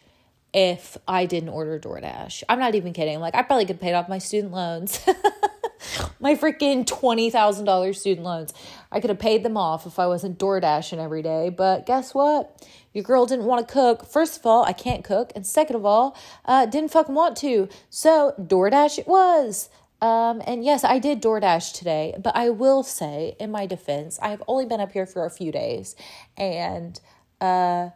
if 0.53 0.97
I 1.09 1.25
didn't 1.25 1.49
order 1.49 1.77
DoorDash. 1.77 2.43
I'm 2.47 2.57
not 2.57 2.73
even 2.73 2.93
kidding. 2.93 3.19
Like, 3.19 3.35
I 3.35 3.41
probably 3.41 3.65
could 3.65 3.81
pay 3.81 3.93
off 3.93 4.07
my 4.07 4.17
student 4.17 4.53
loans. 4.53 5.05
my 6.21 6.35
freaking 6.35 6.85
$20,000 6.85 7.93
student 7.93 8.25
loans. 8.25 8.53
I 8.93 9.01
could 9.01 9.09
have 9.09 9.19
paid 9.19 9.43
them 9.43 9.57
off 9.57 9.85
if 9.85 9.99
I 9.99 10.07
wasn't 10.07 10.39
DoorDashing 10.39 10.99
every 10.99 11.21
day. 11.21 11.49
But 11.49 11.85
guess 11.85 12.13
what? 12.13 12.65
Your 12.93 13.03
girl 13.03 13.25
didn't 13.25 13.43
want 13.43 13.67
to 13.67 13.73
cook. 13.73 14.05
First 14.05 14.39
of 14.39 14.45
all, 14.45 14.63
I 14.63 14.71
can't 14.71 15.03
cook. 15.03 15.33
And 15.35 15.45
second 15.45 15.75
of 15.75 15.85
all, 15.85 16.17
uh, 16.45 16.67
didn't 16.67 16.91
fucking 16.91 17.13
want 17.13 17.35
to. 17.39 17.67
So 17.89 18.33
DoorDash 18.39 18.99
it 18.99 19.07
was. 19.07 19.69
Um, 20.01 20.41
and 20.47 20.63
yes, 20.63 20.85
I 20.85 20.97
did 20.97 21.21
DoorDash 21.21 21.73
today, 21.73 22.15
but 22.17 22.37
I 22.37 22.51
will 22.51 22.83
say, 22.83 23.35
in 23.37 23.51
my 23.51 23.65
defense, 23.65 24.17
I 24.21 24.29
have 24.29 24.41
only 24.47 24.65
been 24.65 24.79
up 24.79 24.93
here 24.93 25.05
for 25.05 25.25
a 25.25 25.29
few 25.29 25.51
days. 25.51 25.97
And 26.37 26.97
uh, 27.41 27.89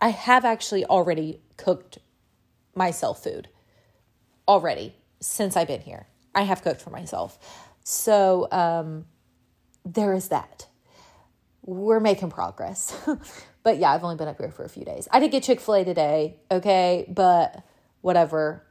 I 0.00 0.08
have 0.08 0.44
actually 0.44 0.84
already 0.84 1.40
cooked 1.56 1.98
myself 2.74 3.22
food 3.22 3.48
already 4.48 4.94
since 5.20 5.56
I've 5.56 5.68
been 5.68 5.80
here. 5.80 6.06
I 6.34 6.42
have 6.42 6.62
cooked 6.62 6.80
for 6.80 6.90
myself. 6.90 7.38
So 7.84 8.48
um, 8.50 9.06
there 9.84 10.12
is 10.12 10.28
that. 10.28 10.66
We're 11.62 12.00
making 12.00 12.30
progress. 12.30 12.96
but 13.62 13.78
yeah, 13.78 13.92
I've 13.92 14.04
only 14.04 14.16
been 14.16 14.28
up 14.28 14.38
here 14.38 14.50
for 14.50 14.64
a 14.64 14.68
few 14.68 14.84
days. 14.84 15.08
I 15.10 15.20
did 15.20 15.30
get 15.30 15.42
Chick 15.42 15.60
fil 15.60 15.76
A 15.76 15.84
today, 15.84 16.36
okay? 16.50 17.06
But 17.08 17.64
whatever. 18.00 18.62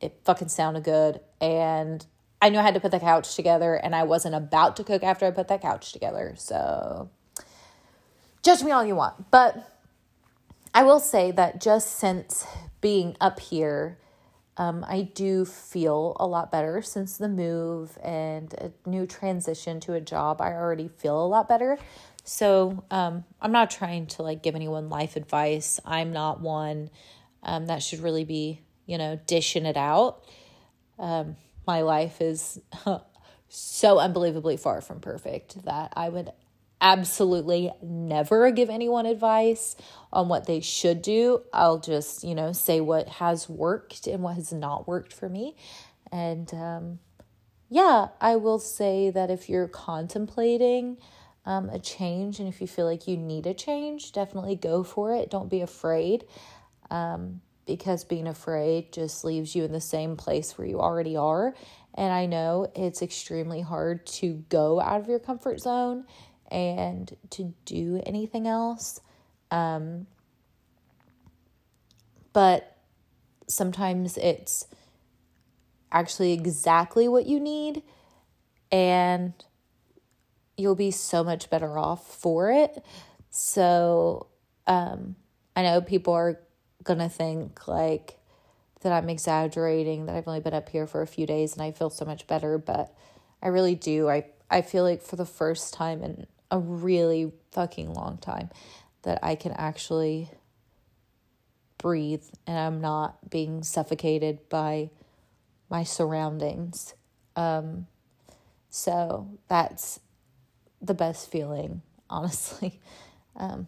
It 0.00 0.20
fucking 0.24 0.48
sounded 0.48 0.84
good. 0.84 1.20
And 1.40 2.04
I 2.40 2.50
knew 2.50 2.58
I 2.58 2.62
had 2.62 2.74
to 2.74 2.80
put 2.80 2.90
the 2.90 3.00
couch 3.00 3.36
together, 3.36 3.74
and 3.74 3.94
I 3.96 4.02
wasn't 4.02 4.34
about 4.34 4.76
to 4.76 4.84
cook 4.84 5.02
after 5.02 5.24
I 5.24 5.30
put 5.30 5.48
that 5.48 5.62
couch 5.62 5.92
together. 5.92 6.34
So 6.36 7.10
judge 8.44 8.62
me 8.62 8.70
all 8.70 8.84
you 8.84 8.94
want. 8.94 9.30
But 9.30 9.80
I 10.72 10.84
will 10.84 11.00
say 11.00 11.30
that 11.32 11.60
just 11.60 11.98
since 11.98 12.46
being 12.80 13.16
up 13.20 13.40
here, 13.40 13.98
um, 14.56 14.84
I 14.86 15.02
do 15.02 15.44
feel 15.44 16.16
a 16.20 16.26
lot 16.26 16.52
better 16.52 16.80
since 16.82 17.16
the 17.16 17.28
move 17.28 17.98
and 18.02 18.52
a 18.54 18.88
new 18.88 19.06
transition 19.06 19.80
to 19.80 19.94
a 19.94 20.00
job. 20.00 20.40
I 20.40 20.52
already 20.52 20.88
feel 20.88 21.24
a 21.24 21.26
lot 21.26 21.48
better. 21.48 21.78
So 22.22 22.84
um, 22.90 23.24
I'm 23.40 23.52
not 23.52 23.70
trying 23.70 24.06
to 24.08 24.22
like 24.22 24.42
give 24.42 24.54
anyone 24.54 24.88
life 24.88 25.16
advice. 25.16 25.80
I'm 25.84 26.12
not 26.12 26.40
one 26.40 26.90
um, 27.42 27.66
that 27.66 27.82
should 27.82 28.00
really 28.00 28.24
be, 28.24 28.60
you 28.86 28.96
know, 28.96 29.18
dishing 29.26 29.66
it 29.66 29.76
out. 29.76 30.24
Um, 30.98 31.36
my 31.66 31.82
life 31.82 32.20
is 32.20 32.60
so 33.48 33.98
unbelievably 33.98 34.56
far 34.56 34.80
from 34.80 35.00
perfect 35.00 35.64
that 35.64 35.92
I 35.96 36.08
would 36.08 36.32
absolutely 36.80 37.70
never 37.82 38.50
give 38.50 38.70
anyone 38.70 39.06
advice 39.06 39.76
on 40.12 40.28
what 40.28 40.46
they 40.46 40.60
should 40.60 41.02
do. 41.02 41.42
I'll 41.52 41.78
just, 41.78 42.24
you 42.24 42.34
know, 42.34 42.52
say 42.52 42.80
what 42.80 43.08
has 43.08 43.48
worked 43.48 44.06
and 44.06 44.22
what 44.22 44.36
has 44.36 44.52
not 44.52 44.86
worked 44.86 45.12
for 45.12 45.28
me. 45.28 45.56
And 46.12 46.52
um, 46.54 46.98
yeah, 47.70 48.08
I 48.20 48.36
will 48.36 48.58
say 48.58 49.10
that 49.10 49.30
if 49.30 49.48
you're 49.48 49.68
contemplating 49.68 50.98
um, 51.46 51.68
a 51.70 51.78
change 51.78 52.38
and 52.38 52.48
if 52.48 52.60
you 52.60 52.66
feel 52.66 52.86
like 52.86 53.08
you 53.08 53.16
need 53.16 53.46
a 53.46 53.54
change, 53.54 54.12
definitely 54.12 54.56
go 54.56 54.82
for 54.82 55.14
it. 55.14 55.30
Don't 55.30 55.50
be 55.50 55.60
afraid. 55.60 56.24
Um, 56.90 57.40
because 57.66 58.04
being 58.04 58.26
afraid 58.26 58.92
just 58.92 59.24
leaves 59.24 59.56
you 59.56 59.64
in 59.64 59.72
the 59.72 59.80
same 59.80 60.16
place 60.16 60.56
where 60.58 60.66
you 60.66 60.80
already 60.80 61.16
are. 61.16 61.54
And 61.94 62.12
I 62.12 62.26
know 62.26 62.70
it's 62.74 63.02
extremely 63.02 63.60
hard 63.60 64.06
to 64.06 64.44
go 64.48 64.80
out 64.80 65.00
of 65.00 65.08
your 65.08 65.18
comfort 65.18 65.60
zone 65.60 66.04
and 66.50 67.16
to 67.30 67.54
do 67.64 68.02
anything 68.06 68.46
else. 68.46 69.00
Um, 69.50 70.06
but 72.32 72.76
sometimes 73.46 74.16
it's 74.16 74.66
actually 75.92 76.32
exactly 76.32 77.08
what 77.08 77.26
you 77.26 77.38
need, 77.38 77.82
and 78.72 79.32
you'll 80.56 80.74
be 80.74 80.90
so 80.90 81.22
much 81.22 81.50
better 81.50 81.78
off 81.78 82.06
for 82.06 82.50
it. 82.50 82.84
So, 83.30 84.26
um, 84.66 85.16
I 85.56 85.62
know 85.62 85.80
people 85.80 86.12
are 86.14 86.40
gonna 86.82 87.08
think 87.08 87.66
like 87.66 88.18
that 88.80 88.92
I'm 88.92 89.08
exaggerating, 89.08 90.06
that 90.06 90.14
I've 90.14 90.28
only 90.28 90.40
been 90.40 90.54
up 90.54 90.68
here 90.68 90.86
for 90.86 91.02
a 91.02 91.06
few 91.06 91.26
days 91.26 91.54
and 91.54 91.62
I 91.62 91.72
feel 91.72 91.90
so 91.90 92.04
much 92.04 92.26
better, 92.26 92.58
but 92.58 92.94
I 93.42 93.48
really 93.48 93.74
do. 93.74 94.08
I 94.08 94.26
I 94.50 94.62
feel 94.62 94.84
like 94.84 95.02
for 95.02 95.16
the 95.16 95.24
first 95.26 95.74
time 95.74 96.02
in 96.02 96.26
a 96.54 96.58
really 96.60 97.32
fucking 97.50 97.92
long 97.92 98.16
time 98.16 98.48
that 99.02 99.18
I 99.24 99.34
can 99.34 99.50
actually 99.52 100.30
breathe 101.78 102.22
and 102.46 102.56
I'm 102.56 102.80
not 102.80 103.28
being 103.28 103.64
suffocated 103.64 104.48
by 104.48 104.90
my 105.68 105.82
surroundings. 105.82 106.94
Um, 107.34 107.88
so 108.70 109.28
that's 109.48 109.98
the 110.80 110.94
best 110.94 111.28
feeling, 111.28 111.82
honestly, 112.08 112.80
um, 113.34 113.66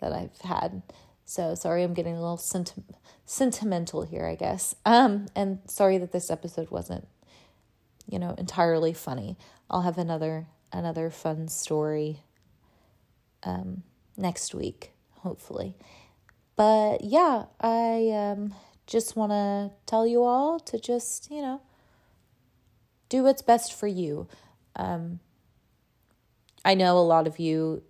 that 0.00 0.12
I've 0.12 0.40
had. 0.40 0.82
So 1.24 1.54
sorry, 1.54 1.84
I'm 1.84 1.94
getting 1.94 2.16
a 2.16 2.20
little 2.20 2.36
senti- 2.36 2.82
sentimental 3.24 4.02
here, 4.02 4.26
I 4.26 4.34
guess. 4.34 4.74
Um, 4.84 5.26
and 5.36 5.60
sorry 5.66 5.96
that 5.98 6.10
this 6.10 6.28
episode 6.28 6.72
wasn't, 6.72 7.06
you 8.08 8.18
know, 8.18 8.34
entirely 8.36 8.94
funny. 8.94 9.36
I'll 9.70 9.82
have 9.82 9.96
another 9.96 10.48
another 10.72 11.10
fun 11.10 11.48
story 11.48 12.22
um, 13.42 13.82
next 14.16 14.54
week, 14.54 14.92
hopefully. 15.18 15.76
But 16.56 17.02
yeah, 17.02 17.44
I 17.60 18.10
um, 18.10 18.54
just 18.86 19.16
want 19.16 19.32
to 19.32 19.70
tell 19.86 20.06
you 20.06 20.22
all 20.22 20.60
to 20.60 20.78
just, 20.78 21.30
you 21.30 21.42
know, 21.42 21.60
do 23.08 23.22
what's 23.22 23.42
best 23.42 23.72
for 23.72 23.86
you. 23.86 24.28
Um, 24.76 25.20
I 26.64 26.74
know 26.74 26.98
a 26.98 27.00
lot 27.00 27.26
of 27.26 27.38
you 27.38 27.82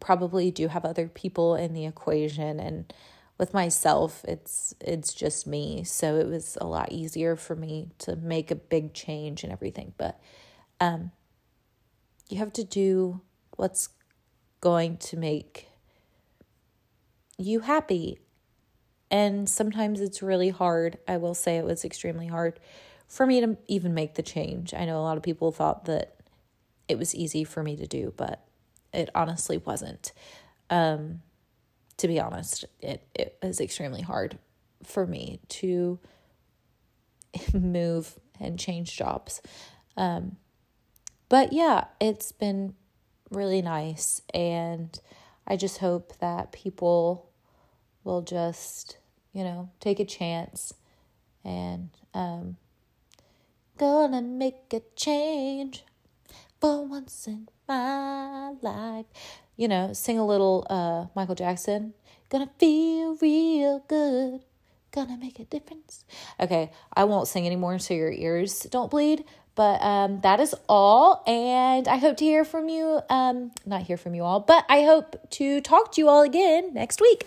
probably 0.00 0.50
do 0.50 0.68
have 0.68 0.84
other 0.84 1.08
people 1.08 1.54
in 1.54 1.74
the 1.74 1.86
equation 1.86 2.58
and 2.58 2.92
with 3.38 3.54
myself 3.54 4.24
it's 4.26 4.74
it's 4.80 5.14
just 5.14 5.46
me 5.46 5.84
so 5.84 6.16
it 6.16 6.26
was 6.26 6.58
a 6.60 6.66
lot 6.66 6.90
easier 6.90 7.36
for 7.36 7.54
me 7.54 7.90
to 7.98 8.16
make 8.16 8.50
a 8.50 8.54
big 8.54 8.94
change 8.94 9.44
and 9.44 9.52
everything 9.52 9.92
but 9.98 10.20
um 10.80 11.10
you 12.32 12.38
have 12.38 12.52
to 12.52 12.64
do 12.64 13.20
what's 13.56 13.88
going 14.60 14.96
to 14.96 15.16
make 15.16 15.68
you 17.38 17.60
happy 17.60 18.18
and 19.10 19.48
sometimes 19.48 20.00
it's 20.00 20.22
really 20.22 20.50
hard 20.50 20.98
i 21.06 21.16
will 21.16 21.34
say 21.34 21.56
it 21.56 21.64
was 21.64 21.84
extremely 21.84 22.28
hard 22.28 22.58
for 23.06 23.26
me 23.26 23.40
to 23.40 23.56
even 23.68 23.92
make 23.92 24.14
the 24.14 24.22
change 24.22 24.72
i 24.74 24.84
know 24.84 24.98
a 24.98 25.02
lot 25.02 25.16
of 25.16 25.22
people 25.22 25.52
thought 25.52 25.84
that 25.84 26.16
it 26.88 26.98
was 26.98 27.14
easy 27.14 27.44
for 27.44 27.62
me 27.62 27.76
to 27.76 27.86
do 27.86 28.12
but 28.16 28.44
it 28.92 29.10
honestly 29.14 29.58
wasn't. 29.58 30.12
Um, 30.70 31.22
to 31.98 32.08
be 32.08 32.20
honest, 32.20 32.64
it, 32.80 33.06
it 33.14 33.38
was 33.42 33.60
extremely 33.60 34.02
hard 34.02 34.38
for 34.84 35.06
me 35.06 35.40
to 35.48 35.98
move 37.54 38.18
and 38.40 38.58
change 38.58 38.96
jobs. 38.96 39.40
Um, 39.96 40.36
but 41.32 41.54
yeah, 41.54 41.84
it's 41.98 42.30
been 42.30 42.74
really 43.30 43.62
nice. 43.62 44.20
And 44.34 45.00
I 45.46 45.56
just 45.56 45.78
hope 45.78 46.12
that 46.18 46.52
people 46.52 47.30
will 48.04 48.20
just, 48.20 48.98
you 49.32 49.42
know, 49.42 49.70
take 49.80 49.98
a 49.98 50.04
chance 50.04 50.74
and 51.42 51.88
um, 52.12 52.58
gonna 53.78 54.20
make 54.20 54.74
a 54.74 54.82
change 54.94 55.84
for 56.60 56.84
once 56.84 57.26
in 57.26 57.48
my 57.66 58.52
life. 58.60 59.06
You 59.56 59.68
know, 59.68 59.94
sing 59.94 60.18
a 60.18 60.26
little 60.26 60.66
uh, 60.68 61.06
Michael 61.16 61.34
Jackson. 61.34 61.94
Gonna 62.28 62.50
feel 62.58 63.16
real 63.22 63.82
good. 63.88 64.42
Gonna 64.90 65.16
make 65.16 65.38
a 65.38 65.44
difference. 65.46 66.04
Okay, 66.38 66.70
I 66.94 67.04
won't 67.04 67.26
sing 67.26 67.46
anymore 67.46 67.78
so 67.78 67.94
your 67.94 68.12
ears 68.12 68.64
don't 68.64 68.90
bleed. 68.90 69.24
But 69.54 69.82
um, 69.82 70.20
that 70.22 70.40
is 70.40 70.54
all. 70.68 71.22
And 71.26 71.86
I 71.88 71.96
hope 71.96 72.16
to 72.18 72.24
hear 72.24 72.44
from 72.44 72.68
you. 72.68 73.00
Um, 73.10 73.52
not 73.66 73.82
hear 73.82 73.96
from 73.96 74.14
you 74.14 74.24
all, 74.24 74.40
but 74.40 74.64
I 74.68 74.82
hope 74.82 75.16
to 75.30 75.60
talk 75.60 75.92
to 75.92 76.00
you 76.00 76.08
all 76.08 76.22
again 76.22 76.72
next 76.72 77.00
week. 77.00 77.26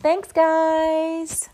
Thanks, 0.00 0.32
guys. 0.32 1.48